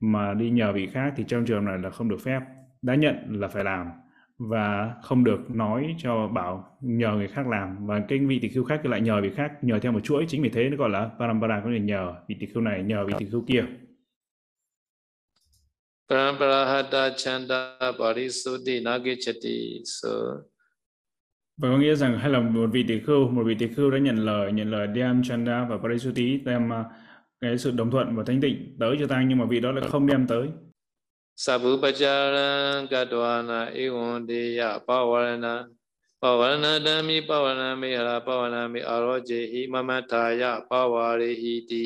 [0.00, 2.40] mà đi nhờ vị khác thì trong trường này là không được phép.
[2.82, 3.86] Đã nhận là phải làm
[4.38, 7.86] và không được nói cho bảo nhờ người khác làm.
[7.86, 10.24] Và cái vị tỷ khưu khác lại nhờ vị khác, nhờ theo một chuỗi.
[10.28, 13.06] Chính vì thế nó gọi là parampara, có thể nhờ vị tỷ khưu này, nhờ
[13.06, 13.64] vị tỷ khưu kia.
[16.08, 20.08] Parampara, hata, chanda parisuddhi nagichati so
[21.58, 23.98] và có nghĩa rằng hay là một vị tỷ khưu một vị tỷ khưu đã
[23.98, 26.86] nhận lời nhận lời đem chanda và parisuti đem uh,
[27.40, 29.88] cái sự đồng thuận và thanh tịnh tới cho tăng nhưng mà vị đó lại
[29.88, 30.48] không đem tới.
[31.36, 35.64] Sabupacharan Gadwana Ewandeya Pavarana
[36.22, 41.84] Pavarana Dami Pavarana Mihara Pavarana Mi Arojehi Mamataya Pavarehiti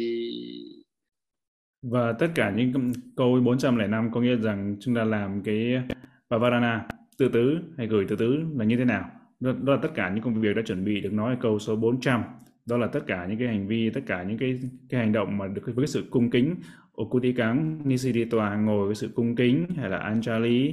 [1.82, 5.82] và tất cả những câu 405 có nghĩa rằng chúng ta làm cái
[6.30, 6.86] Pavarana
[7.18, 10.10] tự tứ hay gửi tự tứ là như thế nào đó, đó là tất cả
[10.10, 12.22] những công việc đã chuẩn bị được nói ở câu số 400
[12.66, 15.38] đó là tất cả những cái hành vi tất cả những cái cái hành động
[15.38, 16.54] mà được với cái sự cung kính.
[16.96, 20.72] Okutikang Nisiditwa ngồi với sự cung kính hay là Anjali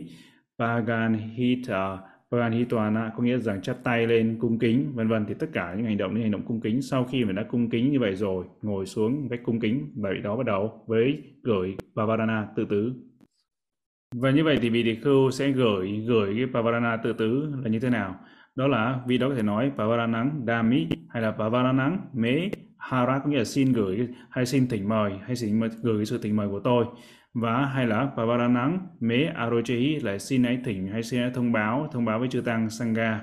[0.60, 1.98] Paganhita
[2.32, 5.26] Paganhitwana có nghĩa rằng chắp tay lên cung kính vân vân.
[5.26, 7.44] Thì tất cả những hành động những hành động cung kính sau khi mình đã
[7.44, 11.24] cung kính như vậy rồi ngồi xuống cách cung kính vậy đó bắt đầu với
[11.44, 12.94] gửi Pavarana tự tứ.
[14.16, 17.70] Và như vậy thì vị tỳ khưu sẽ gửi gửi cái Pavarana tự tứ là
[17.70, 18.20] như thế nào?
[18.60, 23.30] Đó là vì đó có thể nói Pavaranang Dami hay là Pavaranang Me Hara có
[23.30, 26.60] nghĩa là xin gửi hay xin thỉnh mời hay xin gửi sự thỉnh mời của
[26.60, 26.86] tôi.
[27.34, 31.88] Và hay là Pavaranang Me Arochehi là xin hãy thỉnh hay xin hãy thông báo
[31.92, 33.22] thông báo với chư tăng Sangha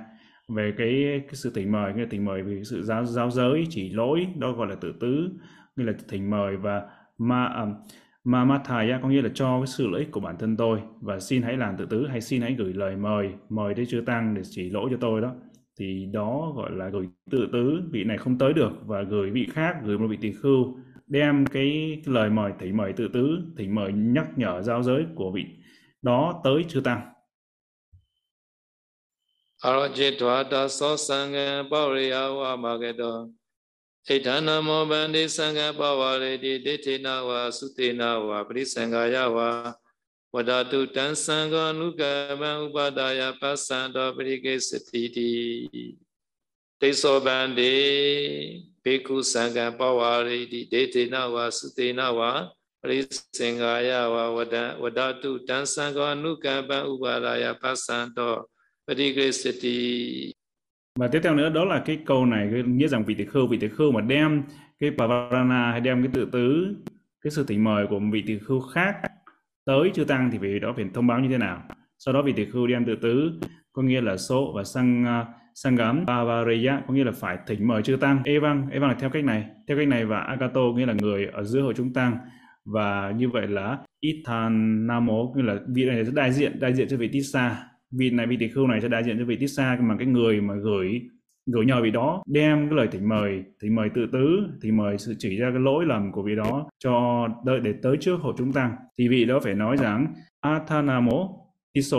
[0.49, 3.91] về cái, cái sự thỉnh mời cái thỉnh mời về sự giáo giáo giới chỉ
[3.91, 5.29] lỗi đó gọi là tự tứ
[5.77, 6.57] như là thỉnh mời.
[6.57, 6.83] Và
[7.19, 7.75] ma um,
[8.27, 10.81] Mamathaya có nghĩa là cho cái sự lợi ích của bản thân tôi.
[11.01, 14.03] Và xin hãy làm tự tứ hay xin hãy gửi lời mời mời đến chư
[14.07, 15.35] tăng để chỉ lỗi cho tôi đó.
[15.79, 18.71] Thì đó gọi là gửi tự tứ vị này không tới được.
[18.87, 22.93] Và gửi vị khác gửi một vị tỳ khưu đem cái, lời mời thỉnh mời
[22.93, 25.45] tự tứ thỉnh mời nhắc nhở giao giới của vị
[26.03, 27.01] đó tới chư tăng.
[29.63, 33.29] Arajitwata so sangha pauriya wa
[34.09, 39.39] magedo ဣဒနာမောဗန္တိသံဃပဝရတိဒိဋ္ဌိနာဝသုတေနာဝပရိသံဃာယဝ
[40.35, 42.03] ဝဒတုတံသံဃအနုက
[42.41, 45.31] မံဥပဒါယပသံတောပရိကိစတိတိ
[46.81, 47.75] တိသောဗန္တိ
[48.85, 52.21] ဘေကုသံဃပဝရတိဒိဋ္ဌိနာဝသုတေနာဝ
[52.83, 52.99] ပရိ
[53.37, 58.35] သံဃာယဝဝဒဝဒတုတံသံဃအနုကမံဥပဒါယပသံတော
[58.87, 59.79] ပရိကိစတိ
[60.97, 63.47] và tiếp theo nữa đó là cái câu này cái nghĩa rằng vị tỷ khưu
[63.47, 64.43] vị tỷ khưu mà đem
[64.81, 66.75] cái pavarana hay đem cái tự tứ
[67.23, 68.97] cái sự thỉnh mời của một vị tỷ khưu khác
[69.65, 71.63] tới chư tăng thì vị đó phải thông báo như thế nào?
[71.99, 73.33] Sau đó vị tỷ khưu đem tự tứ
[73.73, 77.67] có nghĩa là số và sang uh, sang gắm bavareya có nghĩa là phải thỉnh
[77.69, 78.23] mời chư tăng.
[78.25, 81.45] Evang evang là theo cách này theo cách này và agato nghĩa là người ở
[81.45, 82.19] giữa hội chúng tăng.
[82.65, 86.89] Và như vậy là ithan namo nghĩa là vị này rất đại diện đại diện
[86.89, 87.57] cho vị tissa
[87.91, 90.41] vị này vị tỷ khưu này sẽ đại diện cho vị tissa mà cái người
[90.41, 91.01] mà gửi
[91.47, 94.99] gửi nhờ vị đó đem cái lời thỉnh mời thỉnh mời tự tứ thì mời
[94.99, 98.35] sự chỉ ra cái lỗi lầm của vị đó cho đợi để tới trước hội
[98.39, 101.29] chúng tăng thì vị đó phải nói rằng athanamo
[101.73, 101.99] iso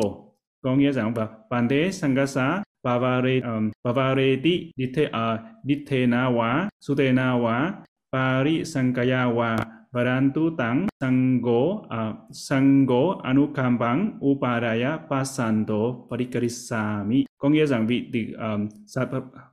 [0.62, 6.70] có nghĩa rằng vâng, và pande sangasa pavare um, pavareti dithe uh, dithena à, wa
[6.80, 7.72] sutena wa
[8.12, 9.58] pari sankaya wa
[9.94, 18.68] Parantu tang sanggo uh, sanggo anukambang upadaya pasanto parikarisami có nghĩa rằng vị tỷ um,
[18.96, 19.06] à,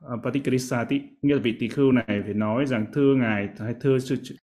[0.09, 3.99] à, parikarisati nghĩa là vị tỷ khưu này phải nói rằng thưa ngài hay thưa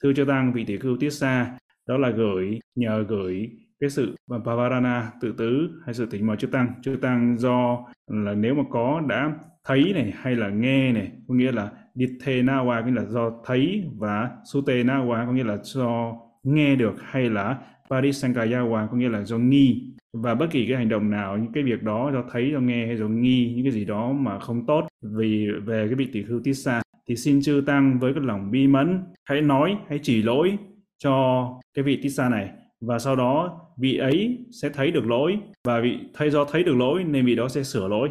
[0.04, 1.58] thưa cho tăng vị tỷ khưu tiết xa.
[1.88, 6.48] Đó là gửi nhờ gửi cái sự pavarana tự tứ hay sự tỉnh mời chư
[6.48, 6.74] tăng.
[6.82, 11.34] Chư tăng do là nếu mà có đã thấy này hay là nghe này có
[11.34, 16.76] nghĩa là Ditenawa có nghĩa là do thấy, và Sutenawa có nghĩa là do nghe
[16.76, 17.58] được hay là
[17.90, 19.92] Parisankayawa có nghĩa là do nghi.
[20.14, 22.86] Và bất kỳ cái hành động nào, những cái việc đó do thấy, do nghe
[22.86, 26.24] hay do nghi, những cái gì đó mà không tốt vì về cái vị tỷ
[26.24, 30.24] khưu tissa thì xin chư tăng với cái lòng bi mẫn, hãy nói, hãy chỉ
[30.24, 30.58] lỗi
[30.98, 32.50] cho cái vị tissa này.
[32.82, 36.76] Và sau đó, vị ấy sẽ thấy được lỗi, và vị thay do thấy được
[36.76, 38.10] lỗi, nên vị đó sẽ sửa lỗi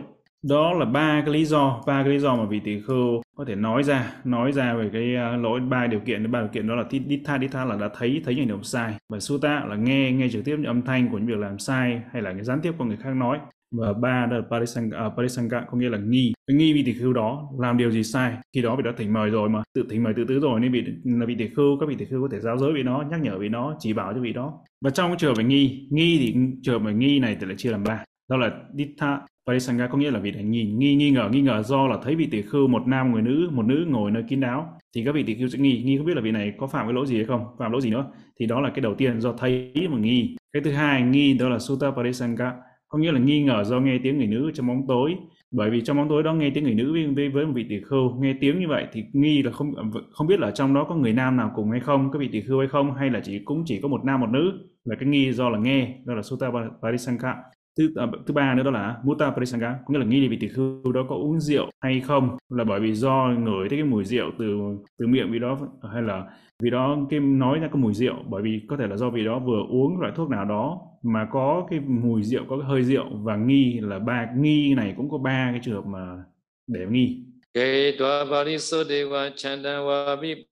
[0.48, 3.44] đó là ba cái lý do ba cái lý do mà vị tỷ khưu có
[3.44, 6.30] thể nói ra nói ra về cái ờ, lỗi ba điều kiện.
[6.30, 8.94] Ba điều kiện đó là ditha ditha là đã thấy thấy những điều sai.
[9.08, 12.02] Và suta là nghe nghe trực tiếp những âm thanh của những việc làm sai
[12.12, 13.38] hay là cái gián tiếp của người khác nói.
[13.76, 16.32] Và ba đó là parisanga, uh, ờ, parisanga có nghĩa là nghi.
[16.52, 18.34] Nghi vị tỷ khưu đó làm điều gì sai?
[18.54, 19.62] Khi đó vị đã thỉnh mời rồi mà.
[19.74, 22.04] Tự thỉnh mời tự tứ rồi nên vị là vị tỷ khưu các vị tỷ
[22.04, 24.32] khưu có thể giáo giới vị nó nhắc nhở vị nó chỉ bảo cho vị
[24.32, 24.60] đó.
[24.84, 27.70] Và trong cái trường hợp nghi nghi thì trường hợp nghi này thì lại chia
[27.70, 28.04] làm ba.
[28.30, 31.62] Đó là ditha Parisanga có nghĩa là vị này nhìn nghi nghi ngờ nghi ngờ
[31.62, 34.40] do là thấy vị tỷ khưu một nam người nữ một nữ ngồi nơi kín
[34.40, 34.78] đáo.
[34.94, 36.86] Thì các vị tỷ khưu sẽ nghi nghi không biết là vị này có phạm
[36.86, 38.06] cái lỗi gì hay không phạm lỗi gì nữa.
[38.40, 40.36] Thì đó là cái đầu tiên do thấy mà nghi.
[40.52, 42.52] Cái thứ hai nghi đó là sutta parisanga
[42.88, 45.14] có nghĩa là nghi ngờ do nghe tiếng người nữ trong bóng tối.
[45.50, 47.80] Bởi vì trong bóng tối đó nghe tiếng người nữ với, với một vị tỷ
[47.80, 49.74] khưu nghe tiếng như vậy thì nghi là không
[50.10, 52.40] không biết là trong đó có người nam nào cùng hay không các vị tỷ
[52.40, 54.52] khưu hay không hay là chỉ cũng chỉ có một nam một nữ.
[54.84, 56.46] Là cái nghi do là nghe đó là sutta
[56.82, 57.34] parisanga
[57.78, 60.36] thứ à, thứ ba nữa đó là muta parisanga có nghĩa là nghi là vị
[60.40, 62.36] tỷ khưu đó có uống rượu hay không?
[62.48, 64.58] Là bởi vì do ngửi thấy cái mùi rượu từ
[64.98, 65.58] từ miệng vị đó
[65.92, 66.24] hay là
[66.62, 69.24] vì đó cái nói ra cái mùi rượu bởi vì có thể là do vị
[69.24, 72.82] đó vừa uống loại thuốc nào đó mà có cái mùi rượu có cái hơi
[72.82, 76.24] rượu và nghi là ba nghi này cũng có ba cái trường hợp mà
[76.66, 77.24] để nghi.
[77.54, 79.86] Kế đoa Parisodeva Chandan
[80.20, 80.46] vi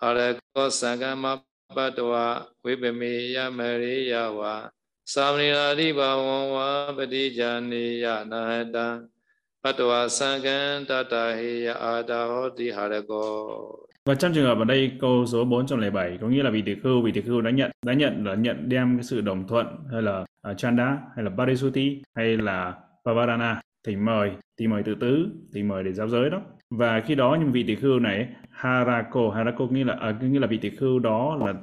[0.00, 3.50] Harako Sagama Patwa Vipamiya
[5.16, 5.74] Mariya
[14.04, 17.02] Và trong trường hợp ở đây câu số 407 có nghĩa là vị tỷ khưu,
[17.02, 20.02] vị tỷ khưu đã nhận đã nhận là nhận đem cái sự đồng thuận hay
[20.02, 25.26] là uh, chanda hay là parisuti hay là pavarana thỉnh mời, thì mời tự tứ,
[25.54, 26.42] thì mời để giáo giới đó.
[26.70, 30.46] Và khi đó những vị tỷ khưu này harako, harako nghĩa là à, nghĩa là
[30.46, 31.54] vị tỷ khưu đó là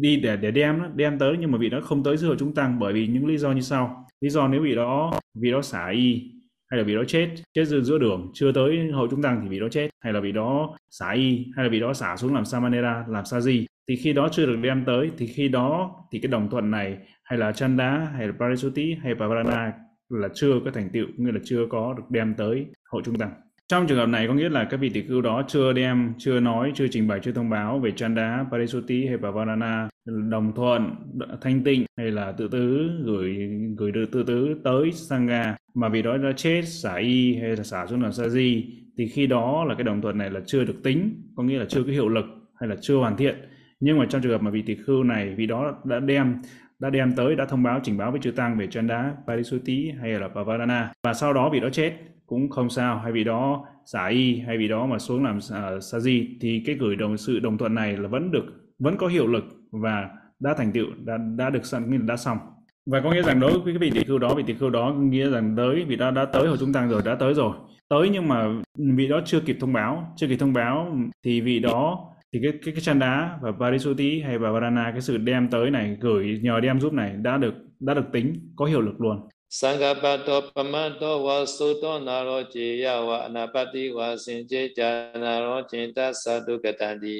[0.00, 2.54] đi để để đem đem tới nhưng mà vị đó không tới dự hội chúng
[2.54, 4.06] tăng bởi vì những lý do như sau.
[4.20, 6.32] Lý do nếu vị đó vị đó xả y
[6.70, 9.48] hay là vì đó chết chết giữa, giữa đường chưa tới hội chúng tăng thì
[9.48, 9.88] vì đó chết.
[10.00, 13.24] Hay là vì đó xả y hay là vì đó xả xuống làm samanera làm
[13.24, 13.66] sa di.
[13.88, 16.98] Thì khi đó chưa được đem tới thì khi đó thì cái đồng thuận này
[17.24, 19.72] hay là chanda hay là parisuti hay pavarana
[20.08, 23.45] là chưa có thành tựu nghĩa là chưa có được đem tới hội chúng tăng
[23.68, 26.40] trong trường hợp này có nghĩa là các vị tỷ khưu đó chưa đem, chưa
[26.40, 30.94] nói, chưa trình bày, chưa thông báo về Chanda, Parisuti hay Pavarana, đồng thuận,
[31.40, 33.36] thanh tịnh hay là tự tứ gửi
[33.76, 37.62] gửi được tự tứ tới Sangha mà vì đó đã chết, xả y hay là
[37.62, 38.64] xả xuống làm sa di
[38.98, 41.64] thì khi đó là cái đồng thuận này là chưa được tính, có nghĩa là
[41.68, 42.24] chưa có hiệu lực
[42.60, 43.36] hay là chưa hoàn thiện.
[43.80, 46.36] Nhưng mà trong trường hợp mà vị tỷ khưu này vì đó đã đem
[46.78, 50.10] đã đem tới đã thông báo trình báo với chư tăng về Chanda, Parisuti hay
[50.10, 51.92] là Pavarana và sau đó vị đó chết
[52.26, 52.98] cũng không sao.
[52.98, 56.62] Hay vì đó xả y hay vì đó mà xuống làm uh, sa di thì
[56.66, 58.44] cái gửi đồng sự đồng thuận này là vẫn được
[58.78, 60.08] vẫn có hiệu lực và
[60.40, 62.38] đã thành tựu đã đã được sẵn đã xong.
[62.86, 64.94] Và có nghĩa rằng đối với cái vị tỷ khưu đó vị tỷ khưu đó
[64.98, 67.56] nghĩa rằng tới vị đó đã tới hồi chúng tăng rồi đã tới rồi.
[67.88, 71.58] Tới nhưng mà vị đó chưa kịp thông báo chưa kịp thông báo thì vị
[71.58, 75.48] đó thì cái cái cái chăn đá và Parisuti hay và Varana cái sự đem
[75.48, 79.00] tới này gửi nhờ đem giúp này đã được đã được tính có hiệu lực
[79.00, 79.28] luôn.
[79.59, 84.89] သံဃပတောပမတ်တောဝါသုတောနာရောကျေယဝအနာပတိဝါစင်ကျေဇာ
[85.23, 87.19] နာရောကျင်တသတုကတံတိ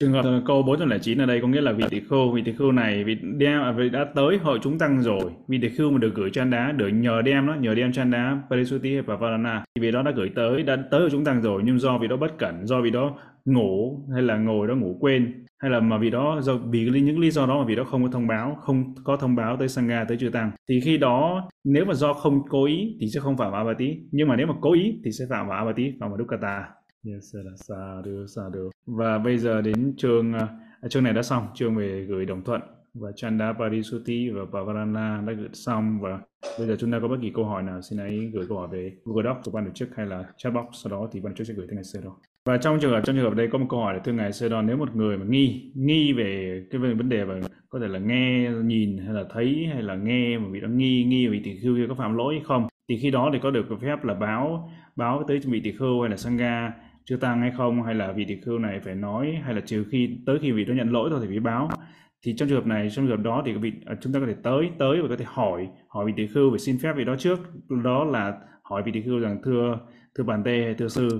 [0.00, 2.72] Trường hợp câu 409 ở đây có nghĩa là vị tỷ khưu, vị tỷ khưu
[2.72, 5.98] này vị đem à, vị đã tới hội chúng tăng rồi, vị tỷ khưu mà
[5.98, 9.64] được gửi chan đá, được nhờ đem đó, nhờ đem chan đá Parisuti và Varana
[9.74, 12.08] thì vị đó đã gửi tới, đã tới hội chúng tăng rồi nhưng do vị
[12.08, 15.79] đó bất cẩn, do vị đó ngủ hay là ngồi đó ngủ quên hay là
[15.79, 18.27] mà vì đó do vì những lý do đó mà vì đó không có thông
[18.27, 21.93] báo không có thông báo tới sangha tới chư tăng thì khi đó nếu mà
[21.93, 23.99] do không cố ý thì sẽ không phạm vào abati.
[24.11, 26.69] Nhưng mà nếu mà cố ý thì sẽ phạm vào abati phạm vào dukkata
[27.05, 30.47] yes là sa được sa được và bây giờ đến chương à,
[30.89, 31.47] chương này đã xong.
[31.53, 32.61] Chương về gửi đồng thuận
[32.93, 35.99] và Chanda Parisuti và Pavarana đã gửi xong.
[36.01, 36.19] Và
[36.57, 38.67] bây giờ chúng ta có bất kỳ câu hỏi nào xin hãy gửi câu hỏi
[38.71, 40.65] về Google Docs của ban tổ chức hay là chat box.
[40.73, 42.91] Sau đó thì ban tổ chức sẽ gửi tới ngày sau đó và trong trường
[42.91, 44.95] hợp, trong trường hợp đây có một câu hỏi là thưa ngài sơ nếu một
[44.95, 47.33] người mà nghi nghi về cái vấn đề mà
[47.69, 51.03] có thể là nghe, nhìn hay là thấy hay là nghe mà bị đó nghi
[51.03, 53.65] nghi vị tỷ khưu có phạm lỗi hay không, thì khi đó thì có được
[53.81, 56.73] phép là báo báo tới vị tỷ khưu hay là sangha
[57.05, 59.85] chưa tăng hay không, hay là vị tỷ khưu này phải nói, hay là trừ
[59.91, 61.69] khi, tới khi vị đó nhận lỗi thôi thì phải báo.
[62.25, 64.25] Thì trong trường hợp này, trong trường hợp đó thì vị à, chúng ta có
[64.25, 67.05] thể tới tới và có thể hỏi hỏi vị tỷ khưu về xin phép vị
[67.05, 67.39] đó trước.
[67.83, 69.79] Đó là hỏi vị tỷ khưu rằng, thưa
[70.17, 71.19] thưa bản tê hay thưa sư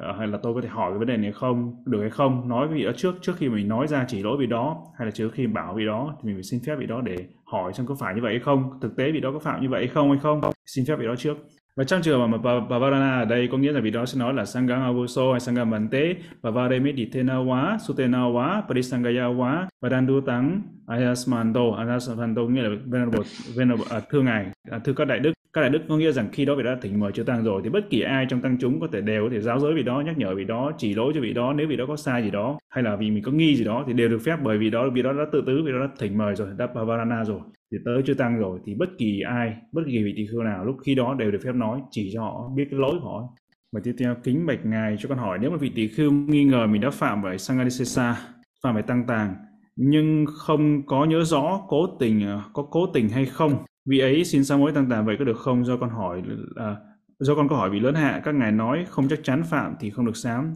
[0.00, 1.82] uh, hay là tôi có thể hỏi cái vấn đề này không?
[1.86, 2.48] Được hay không?
[2.48, 5.06] Nói với vị đó trước trước khi mình nói ra chỉ lỗi vị đó hay
[5.06, 7.72] là trước khi bảo vị đó thì mình phải xin phép vị đó để hỏi
[7.72, 8.78] xem có phải như vậy hay không?
[8.82, 10.40] Thực tế vị đó có phạm như vậy hay không hay không?
[10.66, 11.36] Xin phép vị đó trước
[11.76, 12.38] và trong trường hợp mà
[12.70, 15.64] Pavarana ở đây có nghĩa là vì đó sẽ nói là Sangha Avuso hay Sangha
[15.64, 23.20] Bante, Pavare Meditena Wa, Sutena Wa, Parisangaya Wa, Vadandu Tang, Ayasmanto, Ayasmanto nghĩa là Venerable,
[23.56, 25.32] Venerable à, thưa ngài, à, thưa các đại đức.
[25.52, 27.60] Các đại đức có nghĩa rằng khi đó vị đã thỉnh mời chư tăng rồi
[27.64, 29.82] thì bất kỳ ai trong tăng chúng có thể đều có thể giáo giới vị
[29.82, 31.52] đó, nhắc nhở vị đó, chỉ lỗi cho vị đó.
[31.52, 33.84] Nếu vị đó có sai gì đó hay là vì mình có nghi gì đó
[33.86, 35.88] thì đều được phép bởi vì đó vị đó đã tự tứ, vị đó đã
[35.98, 37.40] thỉnh mời rồi, đã Pavarana rồi
[37.74, 40.64] thì tới chưa tăng rồi thì bất kỳ ai bất kỳ vị tỳ khưu nào
[40.64, 43.28] lúc khi đó đều được phép nói chỉ cho họ biết cái lỗi của họ.
[43.72, 46.44] Và tiếp theo kính bạch ngài cho con hỏi nếu mà vị tỳ khưu nghi
[46.44, 48.16] ngờ mình đã phạm phải sangadisesa
[48.62, 49.34] phạm phải tăng tàng
[49.76, 54.24] nhưng không có nhớ rõ cố tình à, có cố tình hay không vị ấy
[54.24, 55.64] xin sám hối tăng tàng vậy có được không?
[55.64, 56.22] Do con hỏi
[56.56, 56.76] à,
[57.18, 59.90] do con có hỏi vị lớn hạ các ngài nói không chắc chắn phạm thì
[59.90, 60.54] không được sám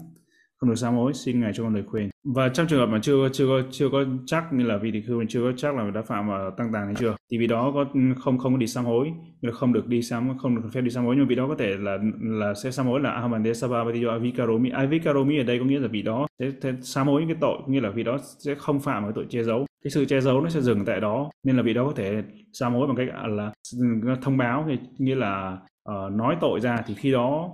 [0.60, 2.08] không được sám hối xin ngài cho con lời khuyên.
[2.34, 5.00] Và trong trường hợp mà chưa chưa có chưa có chắc như là vị tỷ
[5.00, 7.72] khưu chưa có chắc là đã phạm vào tăng tàng hay chưa thì vì đó
[7.74, 7.84] có
[8.18, 10.90] không không có đi sám hối là không được đi sám không được phép đi
[10.90, 11.16] sám hối.
[11.16, 14.70] Nhưng vì đó có thể là là sẽ sám hối là ahamande sabavatiyo avikaromi.
[14.70, 17.58] Avikaromi ở đây có nghĩa là vì đó sẽ, sẽ sám hối những cái tội
[17.66, 19.66] nghĩa là vì đó sẽ không phạm cái tội che giấu.
[19.84, 22.22] Cái sự che giấu nó sẽ dừng tại đó nên là vị đó có thể
[22.52, 23.52] sám hối bằng cách là
[24.22, 25.58] thông báo nghĩa là
[25.90, 26.76] uh, nói tội ra.
[26.86, 27.50] Thì khi đó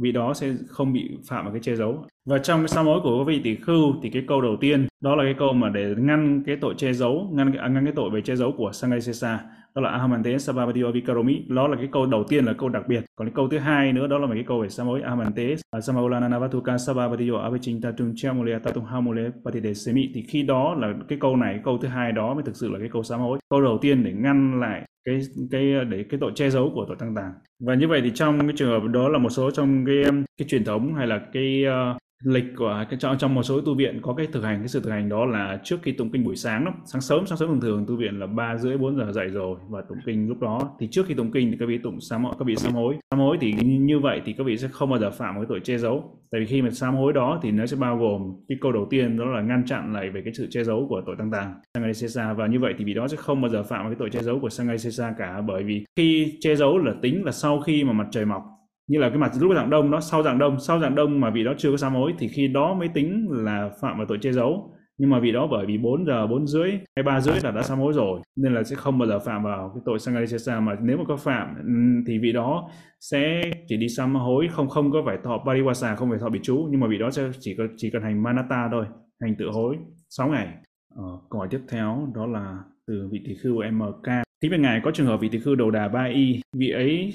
[0.00, 2.04] vị đó sẽ không bị phạm vào cái che giấu.
[2.26, 4.86] Và trong cái sám hối của các vị tỷ khưu thì cái câu đầu tiên,
[5.00, 7.92] đó là cái câu mà để ngăn cái tội che giấu, ngăn à, ngăn cái
[7.96, 9.40] tội về che giấu của Sangaisesa
[9.74, 13.04] đó là Ahamante Sababadiyo Vikaromi đó là cái câu đầu tiên là câu đặc biệt.
[13.16, 15.54] Còn cái câu thứ hai nữa, đó là một cái câu về sám hối Ahamante
[15.82, 21.18] Samaulana Navatuka Sababadiyo Avichinta Tung Chamule Tatung Hamule Patide Semi thì khi đó là cái
[21.20, 23.38] câu này, câu thứ hai đó mới thực sự là cái câu sám hối.
[23.50, 26.84] Câu đầu tiên để ngăn lại cái cái ờ, để cái tội che giấu của
[26.88, 27.32] tội tăng tàng.
[27.60, 30.04] Và như vậy thì trong cái trường hợp đó là một số trong cái
[30.36, 33.74] cái truyền thống hay là cái uh, lịch của cái trong trong một số tu
[33.74, 36.24] viện có cái thực hành cái sự thực hành đó là trước khi tụng kinh
[36.24, 38.96] buổi sáng đó, sáng sớm sáng sớm thường thường tu viện là ba rưỡi bốn
[38.96, 40.76] giờ dậy rồi và tụng kinh lúc đó.
[40.80, 43.20] Thì trước khi tụng kinh thì các vị tụng sám các vị sám hối sám
[43.20, 45.78] hối thì như vậy thì các vị sẽ không bao giờ phạm cái tội che
[45.78, 46.20] giấu.
[46.30, 48.86] Tại vì khi mà sám hối đó thì nó sẽ bao gồm cái câu đầu
[48.90, 51.54] tiên đó là ngăn chặn lại về cái sự che giấu của tội tăng tàng
[51.74, 54.22] sangarisesa và như vậy thì vị đó sẽ không bao giờ phạm cái tội che
[54.22, 55.40] giấu của sangarisesa cả.
[55.46, 58.53] Bởi vì khi che giấu là tính là sau khi mà mặt trời mọc
[58.86, 61.30] như là cái mặt lúc dạng đông nó sau dạng đông sau dạng đông mà
[61.30, 64.18] vị đó chưa có sám hối thì khi đó mới tính là phạm vào tội
[64.20, 64.70] che giấu.
[64.98, 67.62] Nhưng mà vị đó bởi vì 4 giờ 4 rưỡi hay ba rưỡi là đã
[67.62, 70.76] sám hối rồi nên là sẽ không bao giờ phạm vào cái tội sangarisesa mà
[70.82, 72.70] nếu mà có phạm ừ, thì vị đó
[73.00, 76.40] sẽ chỉ đi sám hối không không có phải thọ pariwasa không phải thọ bị
[76.42, 78.86] chú nhưng mà vị đó sẽ chỉ có chỉ cần hành manata thôi
[79.20, 79.76] hành tự hối
[80.10, 80.48] 6 ngày.
[80.96, 84.80] Ờ, câu hỏi tiếp theo đó là từ vị tỷ khưu MK kính bên ngài
[84.84, 87.12] có trường hợp vị tỷ khưu đầu đà ba y vị ấy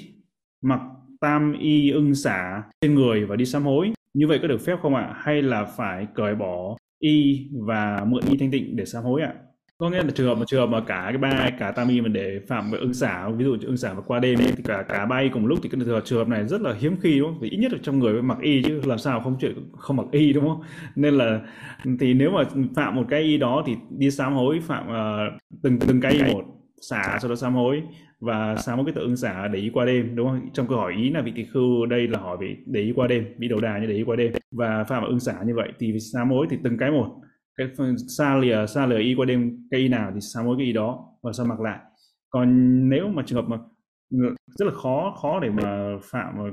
[0.62, 0.80] mặc
[1.20, 3.92] tam y ưng xả trên người và đi sám hối.
[4.14, 5.14] Như vậy có được phép không ạ?
[5.16, 9.34] Hay là phải cởi bỏ y và mượn y thanh tịnh để sám hối ạ?
[9.78, 12.00] Có nghĩa là trường hợp mà trường hợp mà cả cái ba cả tam y
[12.00, 14.84] mà để phạm với ưng xả, ví dụ ưng xả và qua đêm thì cả
[14.88, 16.96] cả ba y cùng lúc thì cái trường hợp, trường hợp này rất là hiếm
[17.00, 17.40] khi đúng không?
[17.40, 19.96] Vì ít nhất là trong người phải mặc y chứ làm sao không chuyện không
[19.96, 20.62] mặc y đúng không?
[20.96, 21.40] Nên là
[22.00, 22.42] thì nếu mà
[22.76, 26.22] phạm một cái y đó thì đi sám hối phạm uh, từng từng cái y
[26.32, 26.44] một
[26.80, 27.82] xả sau đó sám hối
[28.20, 30.40] và sao một cái tự ứng xả để ý qua đêm đúng không?
[30.52, 33.06] Trong câu hỏi ý là vị tỳ khưu đây là hỏi về để ý qua
[33.06, 34.32] đêm bị đầu đà như để ý qua đêm.
[34.50, 37.16] Và phạm ứng xả như vậy thì sám mối thì từng cái một
[37.56, 37.68] cái
[38.18, 40.72] xa lìa xa lìa y qua đêm cái y nào thì sám mối cái y
[40.72, 41.78] đó và sao mặc lại.
[42.30, 42.48] Còn
[42.88, 43.58] nếu mà trường hợp mà
[44.58, 46.44] rất là khó khó để mà phạm mà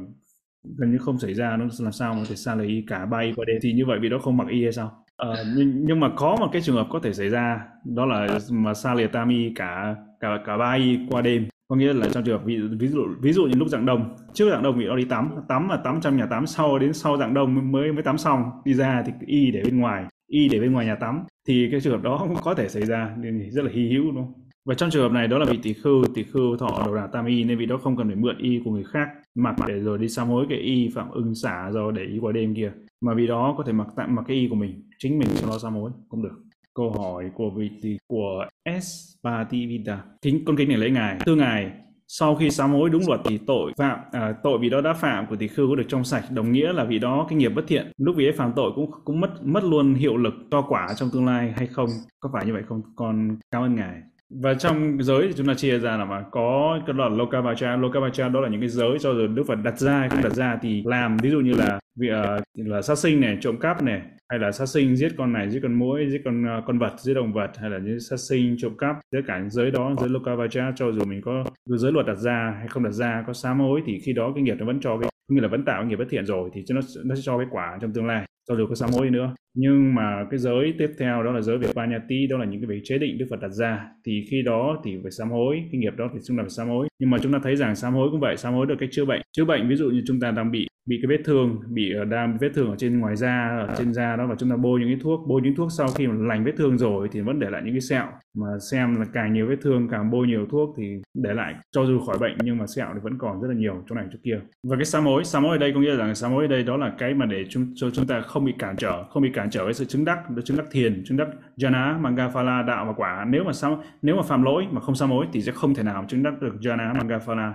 [0.78, 3.34] gần như không xảy ra nó làm sao mà thể xa lìa y cả bay
[3.36, 3.58] qua đêm?
[3.62, 6.36] Thì như vậy vì đó không mặc y hay sao Ờ, nhưng, nhưng mà có
[6.40, 9.96] một cái trường hợp có thể xảy ra đó là mà xa lìa tami cả
[10.20, 11.48] cả cả ba y qua đêm.
[11.68, 14.16] Có nghĩa là trong trường hợp ví, ví dụ ví dụ như lúc dạng đông
[14.34, 16.94] trước dạng đông thì nó đi tắm tắm là tắm trong nhà tắm sau đến
[16.94, 20.50] sau dạng đông mới mới tắm xong đi ra thì y để bên ngoài y
[20.50, 21.24] để bên ngoài nhà tắm.
[21.48, 24.12] Thì cái trường hợp đó cũng có thể xảy ra nên rất là hy hữu
[24.12, 24.34] đúng không?
[24.66, 27.08] Và trong trường hợp này đó là vị tỷ khưu tỷ khưu thọ đầu đà
[27.08, 29.08] tam y nên vị đó không cần phải mượn y của người khác.
[29.36, 32.32] Mặc để rồi đi sám hối cái y phạm ưng xả do để y qua
[32.32, 35.20] đêm kia mà vì đó có thể mặc tạm mặc cái y của mình chính
[35.20, 36.44] mình cho nó ra mối cũng được.
[36.74, 38.46] Câu hỏi của vị tỷ của
[38.82, 41.18] S Pativita kính con kính này lấy ngài.
[41.26, 41.72] Thưa ngài
[42.08, 45.28] sau khi sám hối đúng luật thì tội phạm à, tội vì đó đã phạm
[45.28, 47.66] của tỷ khưu có được trong sạch đồng nghĩa là vì đó cái nghiệp bất
[47.68, 47.92] thiện.
[47.98, 51.10] Lúc vì ấy phạm tội cũng cũng mất mất luôn hiệu lực cho quả trong
[51.14, 51.90] tương lai hay không?
[52.20, 52.82] Có phải như vậy không?
[52.96, 56.80] Con cảm ơn ngài và trong giới thì chúng ta chia ra là mà có
[56.86, 59.80] cái đoạn là lokavacha lokavacha đó là những cái giới cho rồi đức phật đặt
[59.80, 60.08] ra.
[60.12, 63.38] Không đặt ra thì làm ví dụ như là việc uh, là sát sinh này
[63.42, 66.44] trộm cắp này hay là sát sinh giết con này giết con muỗi giết con
[66.44, 68.96] uh, con vật giết động vật hay là những sát sinh trộm cắp.
[69.12, 72.56] Tất cả những giới đó giới lokavacha cho dù mình có giới luật đặt ra
[72.60, 74.98] hay không đặt ra có sám hối thì khi đó cái nghiệp nó vẫn cho
[74.98, 77.38] cái nghĩa là vẫn tạo cái nghiệp bất thiện rồi thì nó nó sẽ cho
[77.38, 80.74] cái quả trong tương lai cho dù có sám hối nữa nhưng mà cái giới
[80.78, 83.26] tiếp theo đó là giới về panyati đó là những cái về chế định đức
[83.30, 83.88] phật đặt ra.
[84.06, 86.70] Thì khi đó thì phải sám hối, cái nghiệp đó thì chúng ta phải sám
[86.70, 86.88] hối.
[87.00, 89.06] Nhưng mà chúng ta thấy rằng sám hối cũng vậy, sám hối được cách chữa
[89.06, 89.22] bệnh.
[89.32, 92.06] Chữa bệnh ví dụ như chúng ta đang bị bị cái vết thương, bị ờ,
[92.06, 94.80] đang vết thương ở trên ngoài da, ở trên da đó, và chúng ta bôi
[94.80, 97.40] những cái thuốc, bôi những thuốc sau khi mà lành vết thương rồi thì vẫn
[97.40, 98.06] để lại những cái sẹo.
[98.38, 101.86] Mà xem là càng nhiều vết thương, càng bôi nhiều thuốc thì để lại, cho
[101.86, 104.20] dù khỏi bệnh nhưng mà sẹo thì vẫn còn rất là nhiều, chỗ này, chỗ
[104.24, 104.40] kia.
[104.68, 106.64] Và cái sám hối sám hối ở đây có nghĩa là sám hối ở đây
[106.64, 109.30] đó là cái mà để chúng, cho chúng ta không bị cản trở, không bị
[109.34, 111.28] cản trở với sự chứng đắc chứng đắc thiền chứng đắc
[111.58, 113.26] jhana manga phala đạo và quả.
[113.30, 115.84] Nếu mà sao, nếu mà phạm lỗi mà không sám hối thì sẽ không thể
[115.84, 117.54] nào chứng đắc được jhana manga phala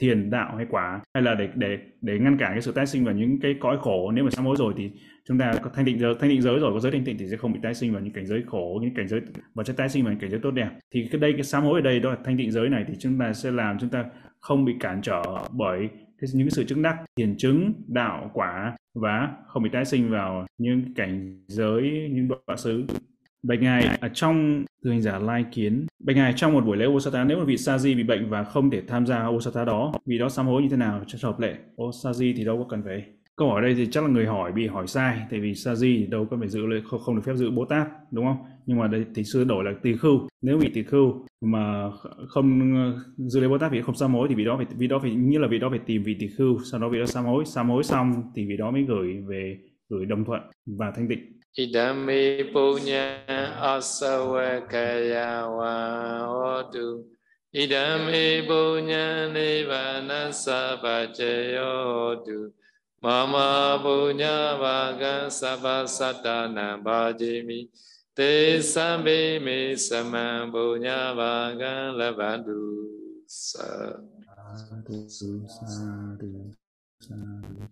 [0.00, 1.00] thiền đạo hay quả.
[1.14, 3.76] Hay là để để để ngăn cản cái sự tái sinh vào những cái cõi
[3.80, 4.10] khổ.
[4.10, 4.90] Nếu mà sám hối rồi thì
[5.28, 7.28] chúng ta có thanh định giới thanh định giới rồi có giới thanh tịnh thì
[7.28, 9.20] sẽ không bị tái sinh vào những cảnh giới khổ những cảnh giới
[9.54, 10.70] và sẽ tái sinh vào những cảnh giới tốt đẹp.
[10.94, 12.94] Thì cái đây cái sám hối ở đây đó là thanh định giới này thì
[12.98, 14.04] chúng ta sẽ làm chúng ta
[14.40, 15.88] không bị cản trở bởi
[16.20, 20.46] thế những sự chứng đắc hiển chứng đạo quả và không bị tái sinh vào
[20.58, 22.84] những cảnh giới những đoạn xứ
[23.42, 26.86] Bạch Ngài, ở trong từ hành giả Lai Kiến, Bạch Ngài trong một buổi lễ
[26.86, 30.18] Osata, nếu một vị Saji bị bệnh và không thể tham gia Osata đó, vì
[30.18, 31.54] đó sám hối như thế nào cho hợp lệ?
[31.76, 33.04] Ô thì đâu có cần phải
[33.38, 36.06] câu hỏi đây thì chắc là người hỏi bị hỏi sai tại vì sa di
[36.06, 36.60] đâu có phải giữ
[36.90, 38.36] không, không được phép giữ bồ tát đúng không?
[38.66, 40.28] Nhưng mà đây thì sư đổi là tỳ khưu.
[40.42, 41.90] Nếu bị tỳ khưu mà
[42.28, 44.86] không ờ, giữ lấy bồ tát vì không sám hối thì vị đó phải vị
[44.86, 47.06] đó phải như là vị đó phải tìm vị tỳ khưu sau đó vị đó
[47.06, 49.58] sám hối sám hối xong thì vị đó mới gửi về
[49.88, 51.38] gửi đồng thuận và thanh tịnh.
[51.58, 53.24] Idami punya
[53.60, 55.76] asawakaya wa
[56.58, 57.04] odu.
[57.52, 61.64] Idami punya nivana sabajayo
[63.00, 67.70] Mama punya vaga sabasatana bhajimi
[68.14, 73.94] Te sambe me sama punya vaga lavandu sa
[74.58, 76.50] Sadhu, sadhu,
[76.98, 77.68] sadhu.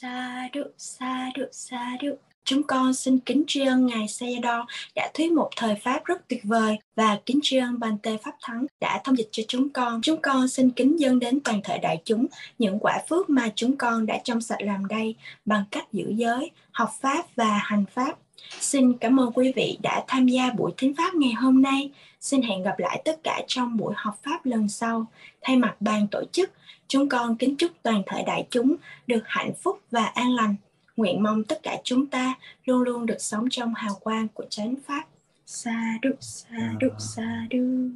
[0.00, 2.18] Sadhu, sadhu, sadhu.
[2.46, 4.64] Chúng con xin kính tri ân Ngài Sayadaw
[4.94, 8.66] đã thuyết một thời Pháp rất tuyệt vời và kính tri ân Bante Pháp Thắng
[8.80, 10.02] đã thông dịch cho chúng con.
[10.02, 12.26] Chúng con xin kính dâng đến toàn thể đại chúng
[12.58, 15.14] những quả phước mà chúng con đã trong sạch làm đây
[15.44, 18.18] bằng cách giữ giới, học Pháp và hành Pháp.
[18.60, 21.90] Xin cảm ơn quý vị đã tham gia buổi thính Pháp ngày hôm nay.
[22.20, 25.06] Xin hẹn gặp lại tất cả trong buổi học Pháp lần sau.
[25.42, 26.50] Thay mặt ban tổ chức,
[26.88, 28.74] chúng con kính chúc toàn thể đại chúng
[29.06, 30.54] được hạnh phúc và an lành.
[30.96, 32.34] Nguyện mong tất cả chúng ta
[32.64, 35.04] luôn luôn được sống trong hào quang của chánh pháp.
[35.46, 37.88] Sa đu, sa đu, sa đu.